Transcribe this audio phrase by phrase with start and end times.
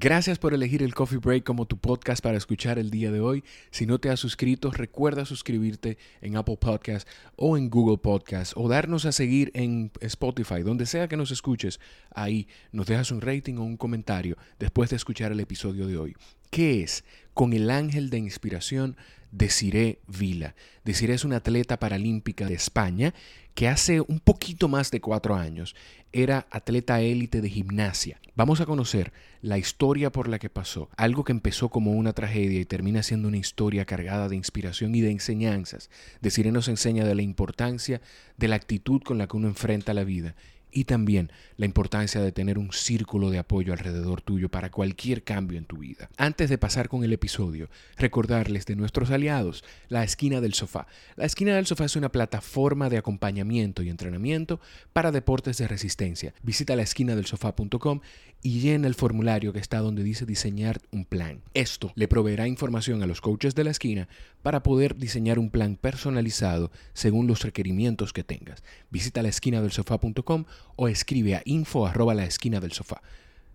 [0.00, 3.42] Gracias por elegir el Coffee Break como tu podcast para escuchar el día de hoy.
[3.72, 8.68] Si no te has suscrito, recuerda suscribirte en Apple Podcast o en Google Podcast o
[8.68, 11.80] darnos a seguir en Spotify, donde sea que nos escuches.
[12.14, 16.16] Ahí nos dejas un rating o un comentario después de escuchar el episodio de hoy.
[16.50, 17.02] ¿Qué es?
[17.34, 18.96] Con el ángel de inspiración
[19.32, 20.54] Desiree Vila.
[20.84, 23.14] Desiree es una atleta paralímpica de España
[23.58, 25.74] que hace un poquito más de cuatro años
[26.12, 28.20] era atleta élite de gimnasia.
[28.36, 29.12] Vamos a conocer
[29.42, 33.26] la historia por la que pasó, algo que empezó como una tragedia y termina siendo
[33.26, 35.90] una historia cargada de inspiración y de enseñanzas.
[36.20, 38.00] Desiree nos enseña de la importancia
[38.36, 40.36] de la actitud con la que uno enfrenta la vida
[40.70, 45.58] y también la importancia de tener un círculo de apoyo alrededor tuyo para cualquier cambio
[45.58, 46.08] en tu vida.
[46.16, 50.86] Antes de pasar con el episodio, recordarles de nuestros aliados, La Esquina del Sofá.
[51.16, 54.60] La Esquina del Sofá es una plataforma de acompañamiento y entrenamiento
[54.92, 56.34] para deportes de resistencia.
[56.42, 58.00] Visita la esquina del sofá.com
[58.42, 61.40] y llena el formulario que está donde dice diseñar un plan.
[61.54, 64.08] Esto le proveerá información a los coaches de la esquina
[64.42, 68.62] para poder diseñar un plan personalizado según los requerimientos que tengas.
[68.90, 70.44] Visita la esquina del sofá.com
[70.76, 73.02] o escribe a info arroba la esquina del sofá.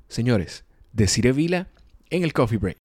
[0.07, 1.67] Señores, Desiree Vila
[2.09, 2.77] en el Coffee Break.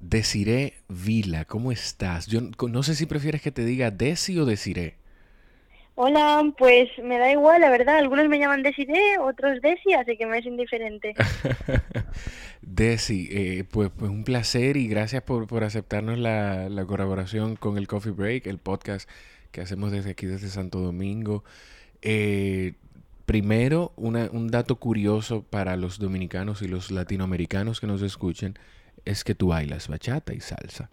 [0.00, 2.26] Desiree Vila, ¿cómo estás?
[2.26, 4.99] Yo no sé si prefieres que te diga Desi o Desiree.
[6.02, 7.98] Hola, pues me da igual, la verdad.
[7.98, 11.12] Algunos me llaman Desiree, otros Desi, así que me es indiferente.
[12.62, 17.76] Desi, eh, pues, pues un placer y gracias por, por aceptarnos la, la, colaboración con
[17.76, 19.10] el Coffee Break, el podcast
[19.50, 21.44] que hacemos desde aquí, desde Santo Domingo.
[22.00, 22.72] Eh,
[23.26, 28.58] primero, una, un dato curioso para los dominicanos y los latinoamericanos que nos escuchen
[29.04, 30.88] es que tú bailas bachata y salsa.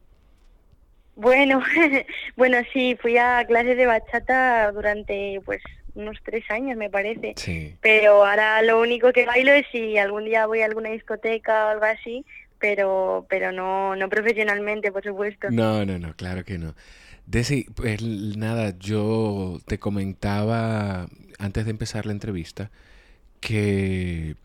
[1.18, 1.62] Bueno,
[2.38, 5.62] bueno, sí, fui a clases de bachata durante pues
[5.96, 7.34] unos tres años me parece.
[7.36, 7.76] Sí.
[7.82, 11.70] Pero ahora lo único que bailo es si algún día voy a alguna discoteca o
[11.70, 12.24] algo así,
[12.60, 15.50] pero pero no no profesionalmente, por supuesto.
[15.50, 16.76] No, no, no, claro que no.
[17.26, 21.08] Desi, pues nada, yo te comentaba
[21.40, 22.70] antes de empezar la entrevista
[23.42, 24.36] que,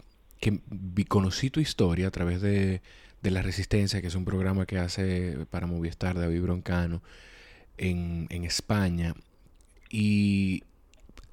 [0.41, 0.59] que
[1.07, 2.81] conocí tu historia a través de
[3.23, 7.03] de la Resistencia, que es un programa que hace para Movistar David Broncano
[7.79, 9.15] en, en España.
[9.91, 10.65] Y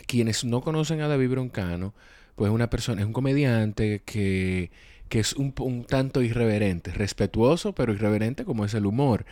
[0.06, 1.94] quienes no conocen a David Broncano,
[2.36, 4.72] pues una persona, es un comediante que,
[5.10, 9.26] que es un, un, tanto irreverente, respetuoso, pero irreverente como es el humor.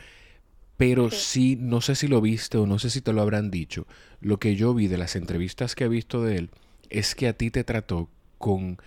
[0.77, 1.17] Pero sí.
[1.17, 3.87] sí, no sé si lo viste o no sé si te lo habrán dicho.
[4.19, 6.49] Lo que yo vi de las entrevistas que he visto de él
[6.89, 8.77] es que a ti te trató con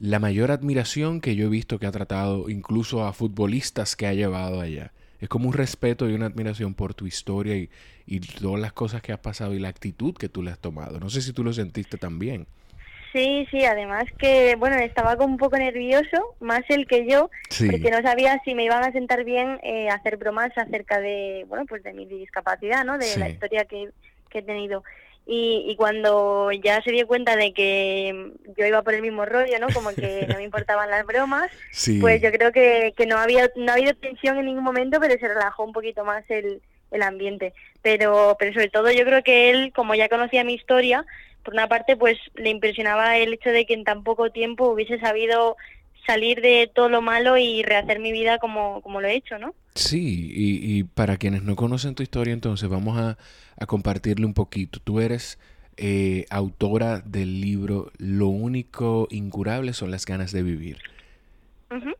[0.00, 4.12] la mayor admiración que yo he visto que ha tratado incluso a futbolistas que ha
[4.14, 4.92] llevado allá.
[5.20, 7.68] Es como un respeto y una admiración por tu historia y,
[8.06, 11.00] y todas las cosas que has pasado y la actitud que tú le has tomado.
[11.00, 12.46] No sé si tú lo sentiste también.
[13.12, 17.66] Sí, sí, además que, bueno, estaba como un poco nervioso, más él que yo, Sí.
[17.68, 21.64] porque no sabía si me iban a sentar bien eh, hacer bromas acerca de, bueno,
[21.66, 22.98] pues de mi discapacidad, ¿no?
[22.98, 23.18] De Sí.
[23.18, 23.88] la historia que,
[24.30, 24.84] que he tenido.
[25.30, 29.58] Y, y cuando ya se dio cuenta de que yo iba por el mismo rollo,
[29.60, 29.66] ¿no?
[29.74, 31.98] Como que no me importaban las bromas, Sí.
[32.00, 35.18] pues yo creo que, que no había no ha habido tensión en ningún momento, pero
[35.20, 37.52] se relajó un poquito más el, el ambiente.
[37.82, 41.04] Pero, pero sobre todo yo creo que él, como ya conocía mi historia,
[41.44, 44.98] por una parte pues le impresionaba el hecho de que en tan poco tiempo hubiese
[44.98, 45.56] sabido
[46.08, 49.54] salir de todo lo malo y rehacer mi vida como, como lo he hecho, ¿no?
[49.74, 53.16] Sí, y, y para quienes no conocen tu historia, entonces vamos a,
[53.56, 54.80] a compartirle un poquito.
[54.80, 55.38] Tú eres
[55.76, 60.78] eh, autora del libro Lo único incurable son las ganas de vivir,
[61.70, 61.94] Ujú.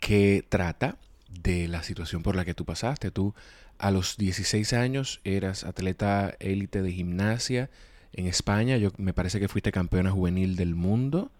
[0.00, 0.96] que trata
[1.28, 3.10] de la situación por la que tú pasaste.
[3.10, 3.34] Tú
[3.78, 7.70] a los 16 años eras atleta élite de gimnasia
[8.12, 8.76] en España.
[8.76, 11.30] Yo me parece que fuiste campeona juvenil del mundo.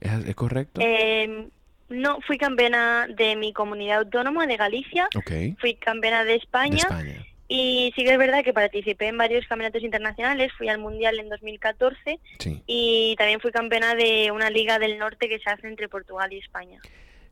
[0.00, 0.80] ¿Es, es correcto?
[0.84, 1.48] Eh,
[1.88, 5.58] no, fui campeona de mi comunidad autónoma de Galicia, ok.
[5.60, 7.26] fui campeona de De España, España.
[7.48, 11.28] y sí que es verdad que participé en varios campeonatos internacionales, fui al Mundial en
[11.28, 12.62] 2014 Sí.
[12.66, 16.38] y también fui campeona de una liga del norte que se hace entre Portugal y
[16.38, 16.80] España.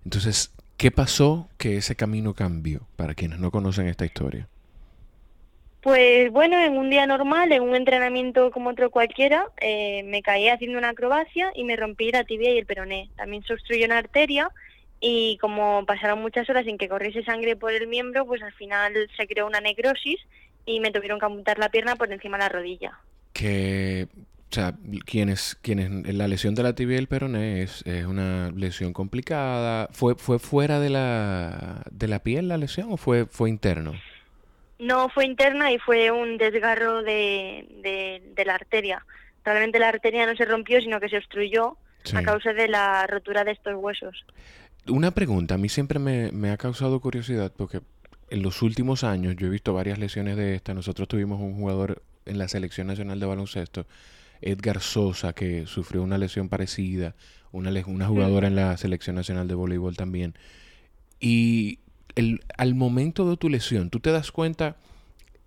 [0.05, 4.49] Entonces, ¿qué pasó que ese camino cambió para quienes no conocen esta historia?
[5.87, 10.49] Pues bueno, en un día normal, en un entrenamiento como otro cualquiera, eh, me caí
[10.49, 13.09] haciendo una acrobacia y me rompí la tibia y el peroné.
[13.15, 14.50] También se obstruyó una arteria
[14.99, 18.94] y como pasaron muchas horas sin que corriese sangre por el miembro, pues al final
[19.17, 20.19] se creó una necrosis
[20.65, 22.99] y me tuvieron que amputar la pierna por encima de la rodilla.
[23.33, 24.09] Que,
[24.50, 24.75] o sea,
[25.05, 29.87] quienes, quienes, la lesión de la tibia y el peroné es, una lesión complicada.
[29.93, 33.93] ¿Fue, fue fuera de la, de la piel la lesión o fue, fue interno?
[34.78, 39.05] No, fue interna y fue un desgarro de, de, la arteria.
[39.44, 41.76] Realmente la arteria no se rompió, sino que se obstruyó
[42.14, 44.25] a causa de la rotura de estos huesos.
[44.87, 47.81] Una pregunta, a mí siempre me, me ha causado curiosidad porque
[48.31, 50.75] en los últimos años yo he visto varias lesiones de esta.
[50.75, 53.87] Nosotros tuvimos un jugador en la Selección Nacional de Baloncesto,
[54.40, 57.14] Edgar Sosa, que sufrió una lesión parecida,
[57.52, 60.34] una, una jugadora en la Selección Nacional de Voleibol también.
[61.19, 61.81] Y
[62.16, 64.76] el, al momento de tu lesión, ¿tú te das cuenta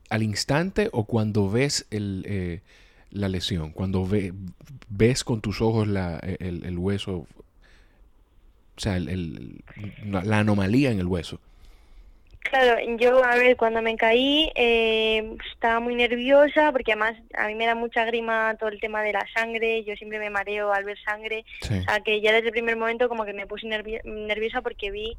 [0.09, 2.61] al instante o cuando ves el, eh,
[3.11, 3.71] la lesión?
[3.71, 4.33] Cuando ve,
[4.87, 7.27] ves con tus ojos la, el, el, hueso,
[8.77, 11.39] o sea, la anomalía en el hueso.
[12.49, 17.53] Claro, yo, a ver, cuando me caí eh, estaba muy nerviosa porque además a mí
[17.53, 20.83] me da mucha grima todo el tema de la sangre, yo siempre me mareo al
[20.83, 24.61] ver sangre, o sea que ya desde el primer momento como que me puse nerviosa
[24.61, 25.15] porque vi,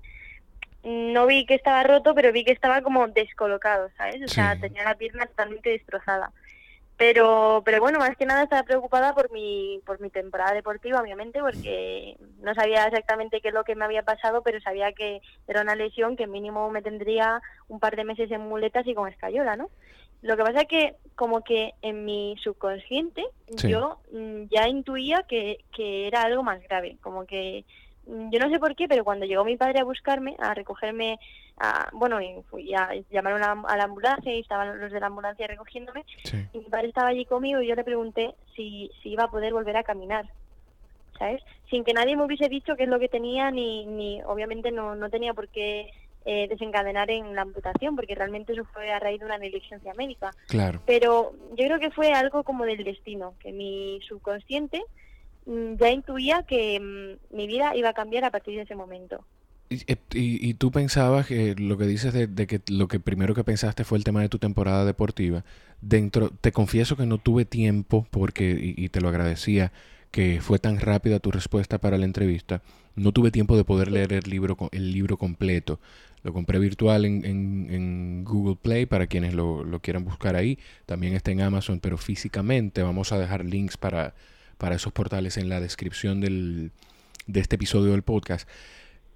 [0.82, 4.22] no vi que estaba roto, pero vi que estaba como descolocado, ¿sabes?
[4.22, 6.32] O sea, tenía la pierna totalmente destrozada.
[6.96, 11.40] Pero, pero bueno, más que nada estaba preocupada por mi, por mi temporada deportiva, obviamente,
[11.40, 15.62] porque no sabía exactamente qué es lo que me había pasado, pero sabía que era
[15.62, 19.56] una lesión que mínimo me tendría un par de meses en muletas y con escayola,
[19.56, 19.70] ¿no?
[20.20, 23.24] Lo que pasa es que como que en mi subconsciente
[23.64, 27.64] yo mm, ya intuía que, que era algo más grave, como que
[28.30, 31.18] yo no sé por qué, pero cuando llegó mi padre a buscarme, a recogerme,
[31.58, 35.46] a, bueno, y fui a llamar a la ambulancia y estaban los de la ambulancia
[35.46, 36.04] recogiéndome,
[36.52, 39.52] y mi padre estaba allí conmigo y yo le pregunté si, si iba a poder
[39.52, 40.28] volver a caminar,
[41.18, 41.42] ¿sabes?
[41.68, 44.96] Sin que nadie me hubiese dicho qué es lo que tenía, ni, ni obviamente no,
[44.96, 45.90] no tenía por qué
[46.24, 50.32] eh, desencadenar en la amputación, porque realmente eso fue a raíz de una negligencia médica.
[50.48, 50.80] Claro.
[50.84, 55.09] Pero yo creo que fue algo como del destino, que mi subconsciente Mm,
[55.78, 59.24] ya intuía que mm, mi vida iba a cambiar a partir de ese momento.
[59.68, 63.84] Y, y, tú pensabas que lo que dices de, que lo que primero que pensaste
[63.84, 65.44] fue el tema de tu temporada deportiva.
[65.80, 69.70] Dentro, te confieso que no tuve tiempo porque, y, te lo agradecía,
[70.10, 72.62] que fue tan rápida tu respuesta para la entrevista.
[72.96, 75.78] No tuve tiempo de poder leer el libro, el libro completo.
[76.24, 80.58] Lo compré virtual en, Google Play para quienes lo quieran buscar ahí.
[80.84, 84.14] También está en Amazon, pero físicamente vamos a dejar links para,
[84.60, 86.70] para esos portales en la descripción del,
[87.26, 88.46] de este episodio del podcast.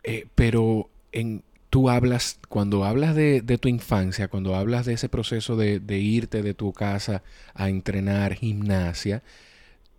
[0.03, 5.55] Eh, pero en, tú hablas, cuando hablas de, tu infancia, cuando hablas de ese proceso
[5.55, 9.23] de, irte de tu casa a entrenar gimnasia,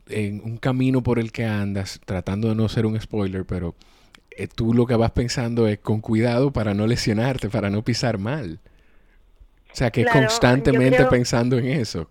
[0.07, 3.75] en un camino por el que andas, tratando de no ser un spoiler, pero
[4.31, 8.17] eh, tú lo que vas pensando es con cuidado para no lesionarte, para no pisar
[8.17, 8.59] mal.
[9.71, 12.09] O sea, que constantemente pensando en eso.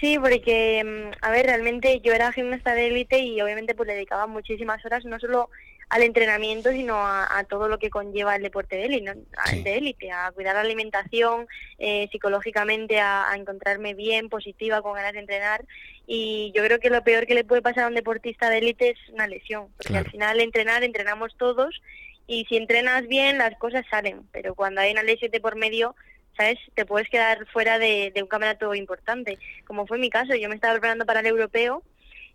[0.00, 3.94] Sí, porque, mm, a ver, realmente yo era gimnasta de élite y obviamente pues le
[3.94, 5.48] dedicaba muchísimas horas no solo
[5.88, 9.14] al entrenamiento, sino a, todo lo que conlleva el deporte de élite,
[9.62, 11.46] de élite a cuidar la alimentación,
[11.78, 15.64] eh, psicológicamente, a, encontrarme bien, positiva, con ganas de entrenar.
[16.06, 18.90] Y yo creo que lo peor que le puede pasar a un deportista de élite
[18.90, 21.80] es una lesión, porque al final entrenar, entrenamos todos
[22.26, 25.94] y si entrenas bien las cosas salen, pero cuando hay una lesión de por medio
[26.36, 26.58] ¿sabes?
[26.74, 30.34] Te puedes quedar fuera de, un campeonato importante, como fue mi caso.
[30.34, 31.82] Yo me estaba preparando para el europeo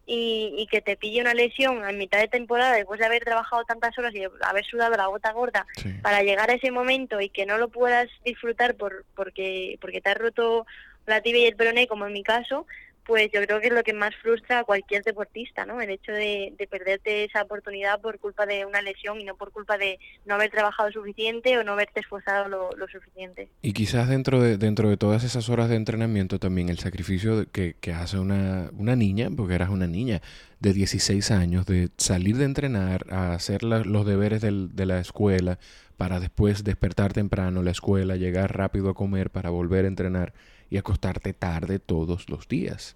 [0.05, 3.97] y, que te pille una lesión en mitad de temporada después de haber trabajado tantas
[3.97, 5.65] horas y haber sudado la gota gorda
[6.01, 10.09] para llegar a ese momento y que no lo puedas disfrutar por, porque, porque te
[10.09, 10.65] has roto
[11.05, 12.65] la tibia y el peroné, como en mi caso,
[13.11, 15.81] pues yo creo que es lo que más frustra a cualquier deportista, ¿no?
[15.81, 19.77] El hecho de, perderte esa oportunidad por culpa de una lesión y no por culpa
[19.77, 23.49] de no haber trabajado suficiente o no haberte esforzado lo, suficiente.
[23.61, 27.75] Y quizás dentro de, dentro de todas esas horas de entrenamiento también el sacrificio que,
[27.81, 30.21] que hace una, una niña, porque eras una niña
[30.61, 35.59] de 16 años, de salir de entrenar a hacer los deberes de la escuela
[35.97, 40.33] para después despertar temprano la escuela, llegar rápido a comer para volver a entrenar
[40.71, 42.95] y acostarte tarde todos los días.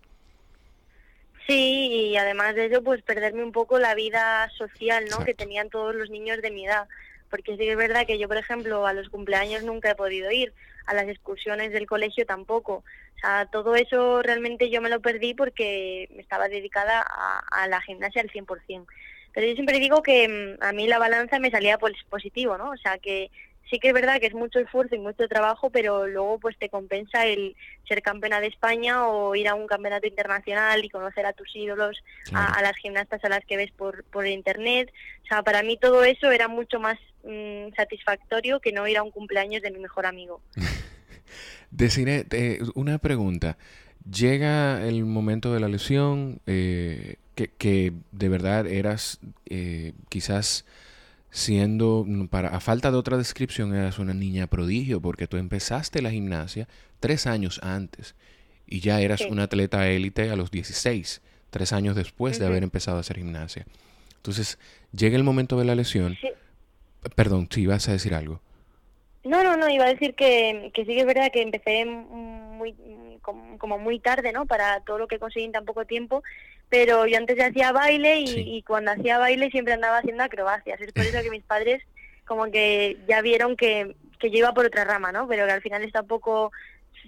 [1.45, 5.23] Sí, y además de eso, pues perderme un poco la vida social, ¿no?
[5.23, 6.87] Que tenían todos los niños de mi edad.
[7.29, 10.53] Porque sí es verdad que yo, por ejemplo, a los cumpleaños nunca he podido ir,
[10.87, 12.83] a las excursiones del colegio tampoco.
[13.17, 17.81] O sea, todo eso realmente yo me lo perdí porque estaba dedicada a, a la
[17.81, 18.85] gimnasia al 100%.
[19.33, 22.71] Pero yo siempre digo que mm, a mí la balanza me salía positivo, ¿no?
[22.71, 23.29] O sea, que
[23.69, 26.69] sí que es verdad que es mucho esfuerzo y mucho trabajo, pero luego pues te
[26.69, 27.55] compensa el
[27.87, 32.03] ser campeona de España o ir a un campeonato internacional y conocer a tus ídolos,
[32.33, 34.91] a, las gimnastas a las que ves por, por internet.
[35.23, 39.03] O sea, para mí todo eso era mucho más mm, satisfactorio que no ir a
[39.03, 40.41] un cumpleaños de mi mejor amigo.
[41.71, 43.57] Deciré, eh, una pregunta.
[44.09, 50.65] Llega el momento de la lesión, eh, que, que, de verdad eras eh, quizás
[51.35, 56.09] siendo, para, a falta de otra descripción, eras una niña prodigio, porque tú empezaste la
[56.09, 56.69] gimnasia
[57.01, 58.15] tres años antes
[58.65, 62.95] y ya eras una atleta élite a los 16, tres años después de haber empezado
[62.95, 63.65] a hacer gimnasia.
[64.15, 64.57] Entonces,
[64.93, 66.15] llega el momento de la lesión.
[67.15, 68.39] Perdón, si ibas a decir algo.
[69.25, 72.73] No, no, no, iba a decir que, que sí que es verdad que empecé muy
[73.57, 74.45] como, muy tarde, ¿no?
[74.45, 76.23] Para todo lo que conseguí en tan poco tiempo,
[76.69, 80.81] pero yo antes ya hacía baile y, cuando hacía baile siempre andaba haciendo acrobacias.
[80.81, 81.83] Es por eso que mis padres
[82.25, 85.27] como que ya vieron que, que yo iba por otra rama, ¿no?
[85.27, 86.51] Pero que al final está poco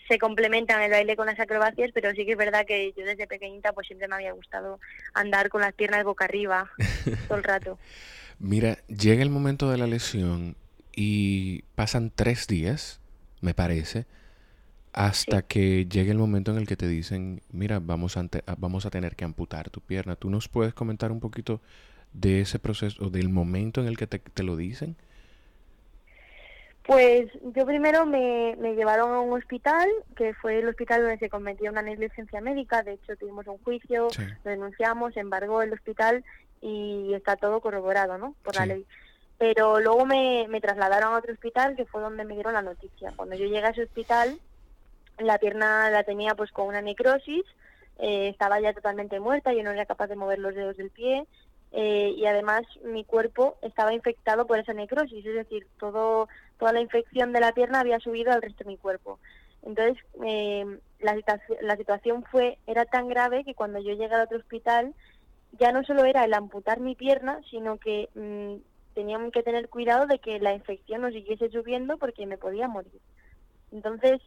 [0.08, 3.28] se complementan el baile con las acrobacias, pero sí que es verdad que yo desde
[3.28, 4.80] pequeñita pues siempre me había gustado
[5.14, 6.72] andar con las piernas boca arriba
[7.28, 7.78] todo el rato.
[8.40, 10.56] Mira, llega el momento de la lesión
[10.96, 13.02] y pasan tres días,
[13.42, 14.06] me parece,
[14.98, 18.26] hasta que llegue el momento en el que te dicen, mira, vamos a,
[18.58, 20.16] vamos a tener que amputar tu pierna.
[20.16, 21.62] ¿Tú nos puedes comentar un poquito
[22.14, 24.96] de ese proceso, del momento en el que te, te lo dicen?
[26.82, 31.30] Pues yo primero me, me, llevaron a un hospital, que fue el hospital donde se
[31.30, 34.08] cometió una negligencia médica, de hecho tuvimos un juicio,
[34.44, 36.26] lo denunciamos, embargó el hospital
[36.60, 38.34] y está todo corroborado, ¿no?
[38.42, 38.84] Por la ley.
[39.38, 43.14] Pero luego me, me trasladaron a otro hospital, que fue donde me dieron la noticia.
[43.16, 44.40] Cuando yo llegué a ese hospital,
[45.18, 47.44] la pierna la tenía pues con una necrosis,
[48.00, 51.26] eh, estaba ya totalmente muerta, yo no era capaz de mover los dedos del pie,
[51.72, 56.82] eh, y además mi cuerpo estaba infectado por esa necrosis, es decir, todo, toda la
[56.82, 59.20] infección de la pierna había subido al resto de mi cuerpo.
[59.64, 60.66] Entonces, eh,
[61.00, 61.18] la,
[61.62, 64.94] la situación fue era tan grave que cuando yo llegué al otro hospital,
[65.60, 68.56] ya no solo era el amputar mi pierna, sino que mm,
[68.94, 73.00] teníamos que tener cuidado de que la infección no siguiese subiendo porque me podía morir.
[73.72, 74.22] Entonces,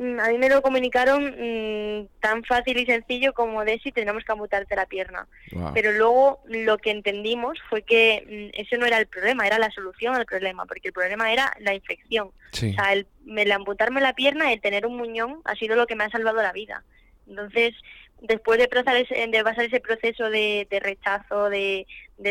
[0.00, 4.32] a mí me lo comunicaron mm, tan fácil y sencillo como de si tenemos que
[4.32, 5.28] amputarte la pierna.
[5.74, 9.70] Pero luego lo que entendimos fue que mm, eso no era el problema, era la
[9.70, 12.28] solución al problema, porque el problema era la infección.
[12.28, 15.96] O sea, el, el, amputarme la pierna, el tener un muñón, ha sido lo que
[15.96, 16.82] me ha salvado la vida.
[17.28, 17.74] Entonces,
[18.22, 21.86] después de pasar ese, de pasar ese proceso de, rechazo, de,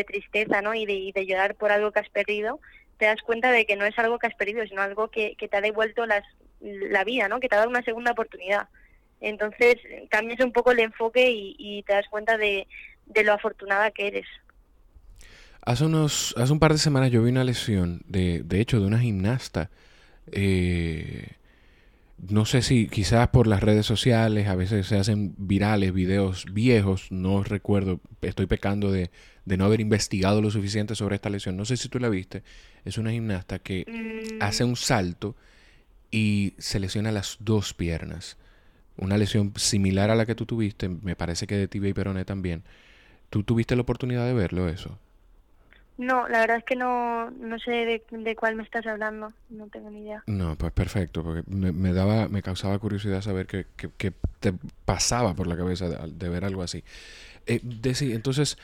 [0.08, 0.74] tristeza ¿no?
[0.74, 2.58] y, de, y de llorar por algo que has perdido,
[2.98, 5.48] te das cuenta de que no es algo que has perdido, sino algo que, que
[5.48, 6.24] te ha devuelto las,
[6.60, 7.40] la vida, ¿no?
[7.40, 8.68] Que te ha dado una segunda oportunidad.
[9.20, 9.76] Entonces
[10.08, 12.66] cambias un poco el enfoque y, te das cuenta de,
[13.24, 14.26] lo afortunada que eres.
[15.62, 18.86] Hace unos, hace un par de semanas yo vi una lesión, de, de hecho, de
[18.86, 19.70] una gimnasta.
[20.32, 21.32] Eh,
[22.28, 27.10] no sé si quizás por las redes sociales a veces se hacen virales videos viejos,
[27.10, 29.10] no recuerdo, estoy pecando de,
[29.44, 31.56] de no haber investigado lo suficiente sobre esta lesión.
[31.56, 32.42] No sé si tú la viste,
[32.84, 34.42] es una gimnasta que mm.
[34.42, 35.36] hace un salto
[36.10, 38.36] y se lesiona las dos piernas.
[38.96, 42.24] Una lesión similar a la que tú tuviste, me parece que de tibia y peroné
[42.24, 42.62] también.
[43.30, 44.98] ¿Tú tuviste la oportunidad de verlo eso?
[46.00, 47.70] No, la verdad es que no, no sé
[48.08, 50.22] de, cuál me estás hablando, no tengo ni idea.
[50.26, 54.54] No, pues perfecto, porque me, daba, me causaba curiosidad saber qué, qué, te
[54.86, 56.84] pasaba por la cabeza de, ver algo así.
[57.46, 58.56] Eh, entonces,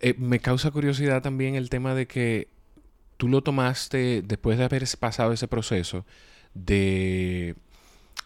[0.00, 2.46] eh, me causa curiosidad también el tema de que
[3.16, 6.04] tú lo tomaste después de haber pasado ese proceso,
[6.54, 7.54] de,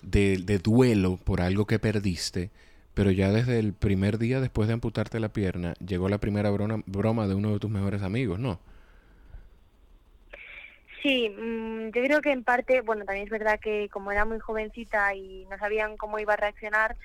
[0.02, 2.50] de, duelo por algo que perdiste,
[2.94, 6.82] pero ya desde el primer día después de amputarte la pierna, llegó la primera broma,
[6.86, 8.60] broma de uno de tus mejores amigos, ¿no?
[11.02, 14.40] Sí, mm, yo creo que en parte, bueno, también es verdad que como era muy
[14.40, 16.96] jovencita y no sabían cómo iba a reaccionar,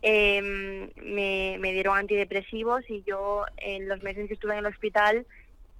[0.00, 5.26] em, me, me, dieron antidepresivos y yo en los meses que estuve en el hospital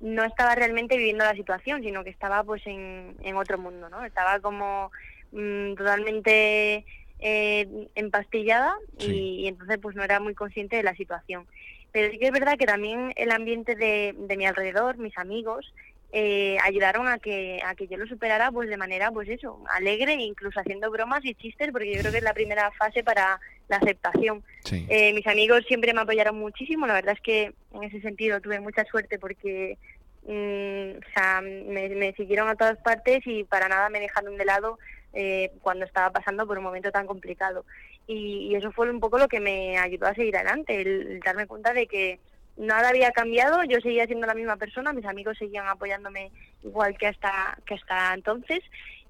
[0.04, 4.04] no estaba realmente viviendo la situación, sino que estaba pues en, en otro mundo, ¿no?
[4.04, 4.92] Estaba como
[5.32, 6.84] mm, totalmente
[7.20, 11.46] eh, empastillada y, entonces pues no era muy consciente de la situación.
[11.90, 15.72] Pero sí que es verdad que también el ambiente de, de mi alrededor, mis amigos,
[16.16, 20.14] eh, ayudaron a que a que yo lo superara pues de manera pues eso alegre
[20.14, 23.78] incluso haciendo bromas y chistes porque yo creo que es la primera fase para la
[23.78, 28.40] aceptación eh, mis amigos siempre me apoyaron muchísimo la verdad es que en ese sentido
[28.40, 29.76] tuve mucha suerte porque
[30.24, 34.78] mm, o sea, me, siguieron a todas partes y para nada me dejaron de lado
[35.12, 37.64] eh, cuando estaba pasando por un momento tan complicado
[38.06, 41.72] y, eso fue un poco lo que me ayudó a seguir adelante el darme cuenta
[41.72, 42.20] de que
[42.56, 46.30] nada había cambiado, yo seguía siendo la misma persona, mis amigos seguían apoyándome
[46.62, 48.60] igual que hasta, que hasta entonces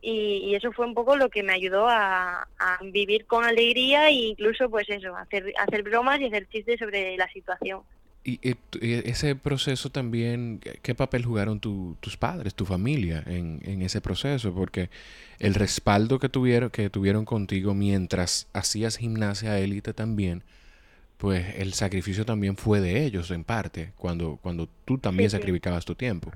[0.07, 2.47] y, eso fue un poco lo que me ayudó a,
[2.83, 7.83] vivir con alegría e incluso pues eso, hacer bromas y hacer chistes sobre la situación.
[8.27, 8.41] Y,
[8.81, 14.55] ese proceso también, ¿qué papel jugaron tus padres, tu familia en, en, ese proceso?
[14.55, 14.89] Porque
[15.39, 20.43] el respaldo que tuvieron, que tuvieron contigo mientras hacías gimnasia élite también,
[21.19, 25.95] pues el sacrificio también fue de ellos en parte, cuando, cuando tú también sacrificabas tu
[25.95, 26.33] tiempo.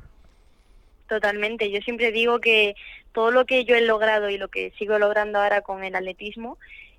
[1.08, 2.74] Totalmente, yo siempre digo que
[3.12, 6.58] todo lo que yo he logrado y lo que sigo logrando ahora con el atletismo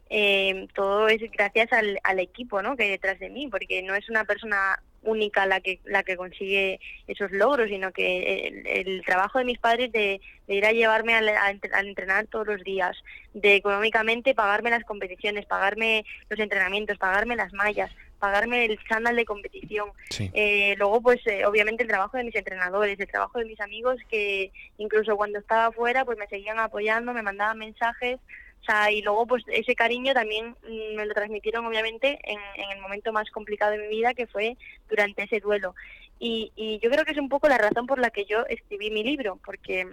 [0.10, 2.76] eh, todo es gracias al, al, equipo ¿no?
[2.76, 6.18] que hay detrás de mí, porque no es una persona única la que la que
[6.18, 11.52] consigue esos logros, sino que el, trabajo de mis padres de, ir a llevarme a,
[11.80, 12.98] entrenar todos los días,
[13.34, 19.26] de económicamente pagarme las competiciones, pagarme los entrenamientos, pagarme las mallas, pagarme el chándal de
[19.26, 19.92] competición.
[20.34, 23.98] Eh, luego, pues eh, obviamente el trabajo de mis entrenadores, el trabajo de mis amigos
[24.10, 28.20] que incluso cuando estaba afuera, pues me seguían apoyando, me mandaban mensajes
[28.62, 32.40] o sea, y luego pues ese cariño también mm, me lo transmitieron obviamente en,
[32.72, 34.58] el momento más complicado de mi vida, que fue
[34.90, 35.76] durante ese duelo.
[36.20, 38.92] Y, y yo creo que es un poco la razón por la que yo escribí
[38.92, 39.88] mi libro, porque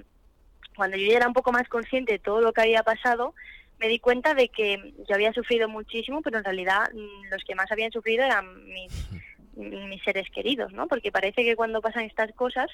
[0.75, 3.35] cuando yo ya era un poco más consciente de todo lo que había pasado,
[3.79, 7.55] me di cuenta de que yo había sufrido muchísimo, pero en realidad mm, los que
[7.55, 9.09] más habían sufrido eran mis,
[9.57, 10.87] mis seres queridos, ¿no?
[10.87, 12.69] Porque parece que cuando pasan estas cosas,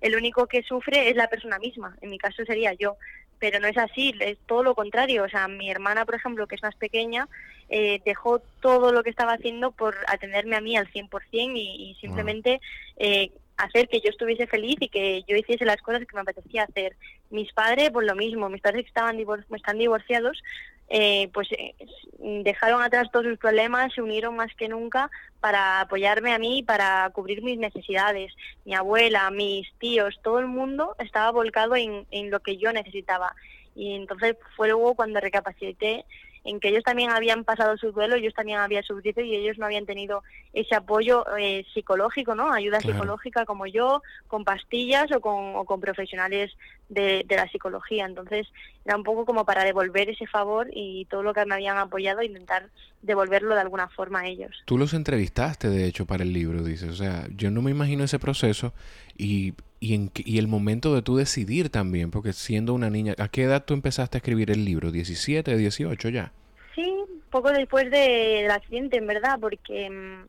[0.00, 1.96] el único que sufre es la persona misma.
[2.00, 2.96] En mi caso sería yo
[3.44, 5.22] pero no es así, es todo lo contrario.
[5.22, 7.28] O sea, mi hermana, por ejemplo, que es más pequeña,
[7.68, 11.10] eh, dejó todo lo que estaba haciendo por atenderme a mí al 100%
[11.54, 12.62] y, y simplemente
[12.96, 16.64] eh, hacer que yo estuviese feliz y que yo hiciese las cosas que me apetecía
[16.64, 16.96] hacer.
[17.30, 19.18] Mis padres, pues lo mismo, mis padres que estaban
[19.54, 20.42] están divorciados,
[20.88, 21.74] eh, pues eh,
[22.18, 27.08] dejaron atrás todos sus problemas, se unieron más que nunca para apoyarme a mí, para
[27.10, 28.32] cubrir mis necesidades.
[28.64, 33.34] Mi abuela, mis tíos, todo el mundo estaba volcado en, en lo que yo necesitaba.
[33.74, 36.04] Y entonces fue luego cuando recapacité
[36.44, 39.66] en que ellos también habían pasado su duelo, ellos también habían sufrido y ellos no
[39.66, 40.22] habían tenido
[40.52, 42.52] ese apoyo eh, psicológico, ¿no?
[42.52, 46.52] Ayuda psicológica como yo, con pastillas o con, o con profesionales
[46.88, 48.04] de, de, la psicología.
[48.04, 48.46] Entonces
[48.84, 52.22] era un poco como para devolver ese favor y todo lo que me habían apoyado,
[52.22, 52.68] intentar
[53.00, 54.50] devolverlo de alguna forma a ellos.
[54.64, 56.90] Tú los entrevistaste, de hecho, para el libro, dices.
[56.90, 58.72] O sea, yo no me imagino ese proceso
[59.16, 63.28] y y, en, y el momento de tú decidir también, porque siendo una niña, ¿a
[63.28, 64.90] qué edad tú empezaste a escribir el libro?
[64.90, 66.32] ¿17, 18 ya?
[66.74, 66.90] Sí,
[67.30, 70.26] poco después del accidente, en verdad, porque mm,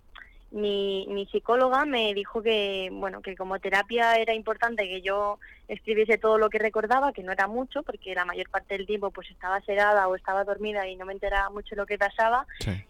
[0.56, 5.38] mi, mi psicóloga me dijo que, bueno, que como terapia era importante que yo
[5.68, 9.12] escribiese todo lo que recordaba, que no era mucho, porque la mayor parte del tiempo
[9.12, 12.48] pues estaba sedada o estaba dormida y no me enteraba mucho lo que pasaba.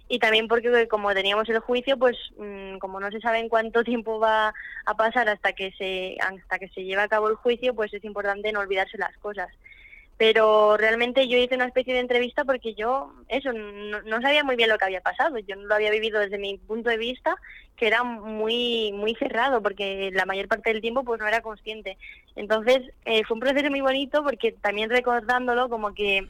[0.07, 3.83] Y también porque como teníamos el juicio, pues mm, como no se sabe en cuánto
[3.83, 4.53] tiempo va
[4.85, 8.03] a pasar hasta que se hasta que se lleve a cabo el juicio, pues es
[8.03, 9.49] importante no olvidarse las cosas
[10.17, 14.69] pero realmente yo hice una especie de entrevista porque yo eso no, sabía muy bien
[14.69, 15.37] lo que había pasado.
[15.39, 17.35] Yo no lo había vivido desde mi punto de vista
[17.75, 21.97] que era muy muy cerrado porque la mayor parte del tiempo pues no era consciente.
[22.37, 26.25] Entonces eh, fue un proceso muy bonito porque también recordándolo como que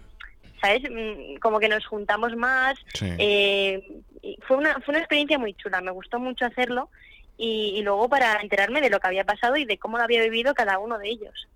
[0.60, 2.80] sabes mm, como que nos juntamos más.
[3.20, 4.02] Eh,
[4.48, 5.82] fue una fue una experiencia muy chula.
[5.82, 6.90] Me gustó mucho hacerlo
[7.38, 10.54] y luego para enterarme de lo que había pasado y de cómo lo había vivido
[10.54, 11.48] cada uno de ellos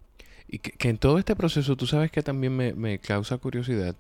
[0.52, 3.96] y que, en todo este proceso, tú sabes que también me, causa curiosidad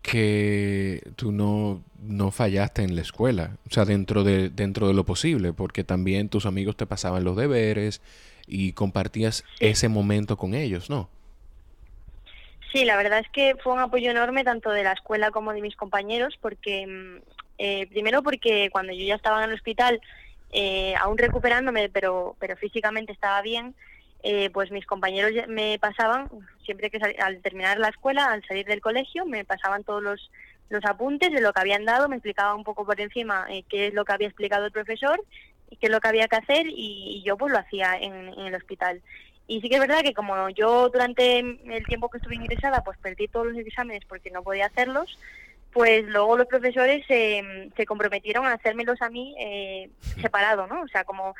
[0.00, 5.04] que tú no, no fallaste en la escuela, o sea, dentro de, dentro de lo
[5.04, 8.00] posible, porque también tus amigos te pasaban los deberes
[8.46, 11.08] y compartías ese momento con ellos, ¿no?
[12.72, 15.60] Sí, la verdad es que fue un apoyo enorme tanto de la escuela como de
[15.60, 17.22] mis compañeros, porque mm,
[17.58, 20.00] eh, primero porque cuando yo ya estaba en el hospital,
[20.50, 23.74] eh, aún recuperándome, pero, pero físicamente estaba bien,
[24.26, 26.30] eh, pues mis compañeros me pasaban,
[26.64, 30.30] siempre que al terminar la escuela, al salir del colegio, me pasaban todos los,
[30.70, 33.88] los apuntes de lo que habían dado, me explicaba un poco por encima eh, qué
[33.88, 35.22] es lo que había explicado el profesor
[35.68, 38.54] y qué es lo que había que hacer y, yo pues lo hacía en, el
[38.54, 39.02] hospital.
[39.46, 42.96] Y sí que es verdad que como yo durante el tiempo que estuve ingresada pues
[42.96, 45.18] perdí todos los exámenes porque no podía hacerlos,
[45.70, 50.80] pues luego los profesores se comprometieron a hacérmelos a mí eh, separado, ¿no?
[50.80, 51.34] O sea, como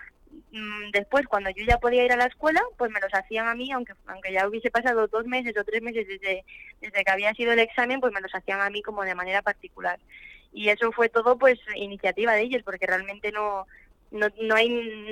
[0.93, 3.73] después, cuando yo ya podía ir a la escuela, pues me los hacían a mí,
[3.73, 6.45] aunque aunque ya hubiese pasado dos meses o tres meses desde,
[6.81, 9.43] desde que había sido el examen, pues me los hacían a mí como de manera
[9.43, 9.99] particular.
[10.53, 13.67] Y eso fue todo, pues, iniciativa de ellos, porque realmente no,
[14.15, 14.69] no, no, hay,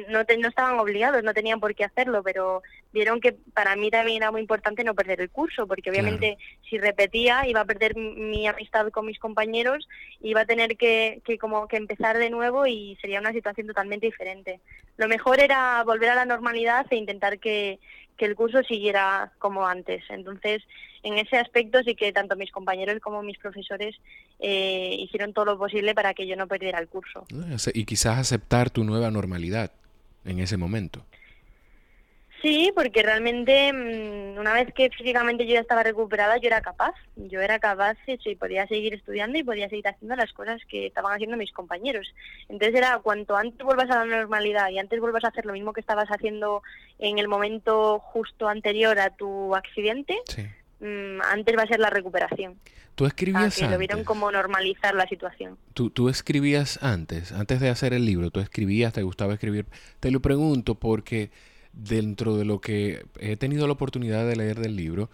[0.08, 2.62] no, no estaban obligados, no tenían por qué hacerlo, pero
[2.92, 6.38] vieron que para mí también era muy importante no perder el curso, porque obviamente
[6.70, 9.88] si repetía iba a perder mi amistad con mis compañeros,
[10.20, 14.06] iba a tener que, que, como que empezar de nuevo y sería una situación totalmente
[14.06, 14.60] diferente.
[14.96, 17.80] Lo mejor era volver a la normalidad e intentar que,
[18.16, 20.04] que el curso siguiera como antes.
[20.08, 20.62] Entonces,
[21.02, 23.96] en ese aspecto sí que tanto mis compañeros como mis profesores
[24.38, 27.26] eh, hicieron todo lo posible para que yo no perdiera el curso.
[27.74, 29.72] Y quizás aceptar tu nueva normalidad
[30.24, 31.04] en ese momento.
[32.42, 36.92] Sí, porque realmente mm, una vez que físicamente yo ya estaba recuperada, yo era capaz.
[37.14, 41.14] Yo era capaz y podía seguir estudiando y podía seguir haciendo las cosas que estaban
[41.14, 42.12] haciendo mis compañeros.
[42.48, 45.72] Entonces era cuanto antes vuelvas a la normalidad y antes vuelvas a hacer lo mismo
[45.72, 46.62] que estabas haciendo
[46.98, 50.18] en el momento justo anterior a tu accidente,
[50.80, 52.58] mm, antes va a ser la recuperación.
[52.96, 53.70] ¿Tú escribías antes?
[53.70, 55.56] lo vieron como normalizar la situación.
[55.74, 58.30] ¿Tú, ¿Tú escribías antes, antes de hacer el libro?
[58.30, 59.66] ¿Tú escribías, te gustaba escribir?
[60.00, 61.30] Te lo pregunto porque
[61.72, 65.10] dentro de lo que he tenido la oportunidad de leer del libro,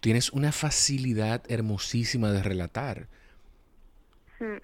[0.00, 3.06] tienes una facilidad hermosísima de relatar.
[4.38, 4.56] Hmm.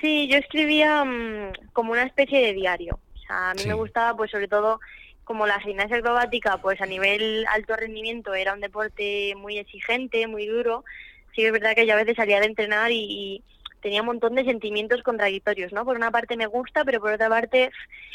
[0.00, 2.98] Sí, yo escribía mm, como una especie de diario.
[3.14, 4.80] O sea, a mí me gustaba, pues sobre todo,
[5.24, 10.46] como la gimnasia acrobática, pues a nivel alto rendimiento era un deporte muy exigente, muy
[10.46, 10.84] duro.
[11.34, 13.44] Sí, es verdad que yo a veces salía de entrenar y
[13.80, 15.84] tenía un montón de sentimientos contradictorios, ¿no?
[15.84, 17.70] Por una parte me gusta, pero por otra parte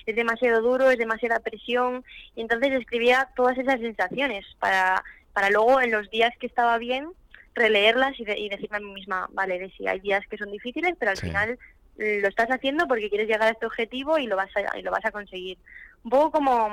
[0.06, 2.04] es demasiado duro, es demasiada presión,
[2.36, 7.10] y entonces escribía todas esas sensaciones para, para luego en los días que estaba bien
[7.56, 11.12] releerlas y, decirme a mí misma, vale, de si hay días que son difíciles, pero
[11.12, 11.58] al final
[11.98, 14.92] lo estás haciendo porque quieres llegar a este objetivo y lo vas a, y lo
[14.92, 15.58] vas a conseguir.
[16.04, 16.70] Un poco como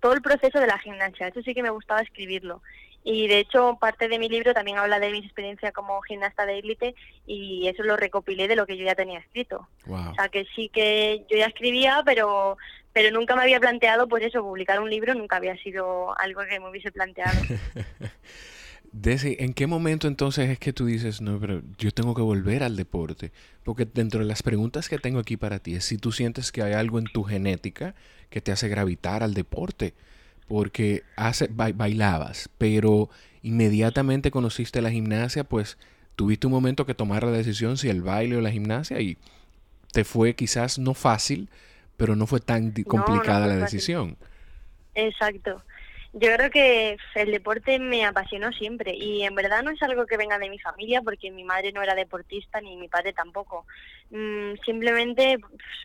[0.00, 2.62] todo el proceso de la gimnasia, eso sí que me gustaba escribirlo.
[3.04, 6.60] Y de hecho, parte de mi libro también habla de mi experiencia como gimnasta de
[6.60, 6.94] élite
[7.26, 9.66] y eso lo recopilé de lo que yo ya tenía escrito.
[9.88, 12.56] O sea, que sí que yo ya escribía, pero
[12.92, 16.60] pero nunca me había planteado, pues eso, publicar un libro nunca había sido algo que
[16.60, 17.38] me hubiese planteado.
[18.92, 22.62] Desi, ¿en qué momento entonces es que tú dices, no, pero yo tengo que volver
[22.62, 23.32] al deporte?
[23.64, 26.62] Porque dentro de las preguntas que tengo aquí para ti es si tú sientes que
[26.62, 27.94] hay algo en tu genética
[28.28, 29.94] que te hace gravitar al deporte
[30.48, 33.10] porque hace, bailabas, pero
[33.42, 35.78] inmediatamente conociste la gimnasia, pues
[36.16, 39.16] tuviste un momento que tomar la decisión si el baile o la gimnasia y
[39.92, 41.48] te fue quizás no fácil,
[41.96, 44.16] pero no fue tan complicada la decisión.
[44.94, 45.62] Exacto.
[46.14, 50.18] Yo creo que el deporte me apasionó siempre y en verdad no es algo que
[50.18, 53.64] venga de mi familia porque mi madre no era deportista ni mi padre tampoco.
[54.10, 55.38] Mm, simplemente,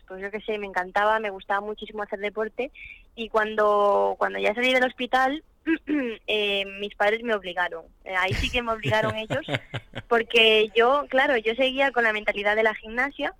[0.06, 2.70] pues yo qué sé, me encantaba, me gustaba muchísimo hacer deporte
[3.16, 5.42] y cuando, cuando ya salí del hospital,
[6.26, 7.86] eh, mis padres me obligaron.
[8.04, 9.46] Eh, ahí sí que me obligaron ellos
[10.08, 13.34] porque yo, claro, yo seguía con la mentalidad de la gimnasia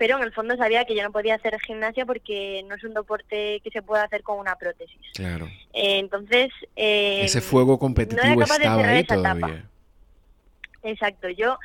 [0.00, 2.94] pero en el fondo sabía que yo no podía hacer gimnasia porque no es un
[2.94, 4.96] deporte que se pueda hacer con una prótesis.
[5.12, 5.44] Claro.
[5.74, 6.50] Eh, entonces...
[6.74, 9.66] Eh, Ese fuego competitivo estaba ahí todavía.
[10.84, 11.58] Exacto, yo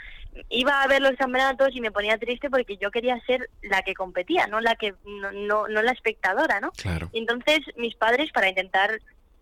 [0.50, 3.93] iba a ver los campeonatos y me ponía triste porque yo quería ser la que
[3.93, 6.74] competía, no la que no, no, no la espectadora, ¿no?
[6.74, 7.10] Claro.
[7.13, 9.00] entonces mis padres para intentar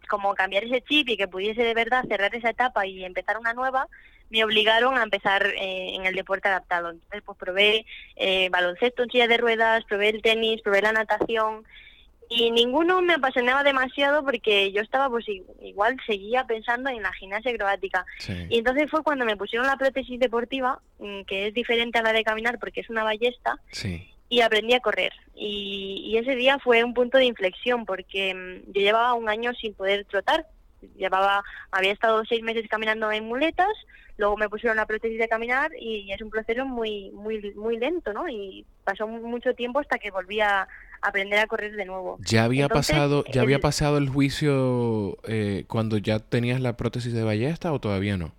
[0.08, 3.53] como cambiar ese chip y que pudiese de verdad cerrar esa etapa y empezar una
[3.53, 3.88] nueva,
[4.34, 6.89] me obligaron a empezar eh, en el deporte adaptado.
[6.89, 11.63] Entonces, pues probé eh, baloncesto en silla de ruedas, probé el tenis, probé la natación
[12.30, 15.26] y ninguno me apasionaba demasiado porque yo estaba pues
[15.62, 18.08] igual seguía pensando en la gimnasia acrobática.
[18.50, 22.12] Y entonces fue cuando me pusieron la prótesis deportiva, mm, que es diferente a la
[22.12, 23.60] de caminar porque es una ballesta.
[24.30, 25.13] Y aprendí a correr.
[25.36, 29.54] Y, y ese día fue un punto de inflexión porque mm, yo llevaba un año
[29.54, 30.48] sin poder trotar.
[30.96, 33.74] Llevaba, había estado seis meses caminando en muletas,
[34.17, 38.13] Luego me pusieron la prótesis de caminar y es un proceso muy muy muy lento,
[38.13, 38.30] ¿no?
[38.30, 40.67] Y pasó mucho tiempo hasta que volví a
[41.02, 42.17] aprender a correr de nuevo.
[42.19, 47.24] ¿Ya había pasado ya había pasado el juicio eh, cuando ya tenías la prótesis de
[47.24, 48.34] ballesta o todavía no?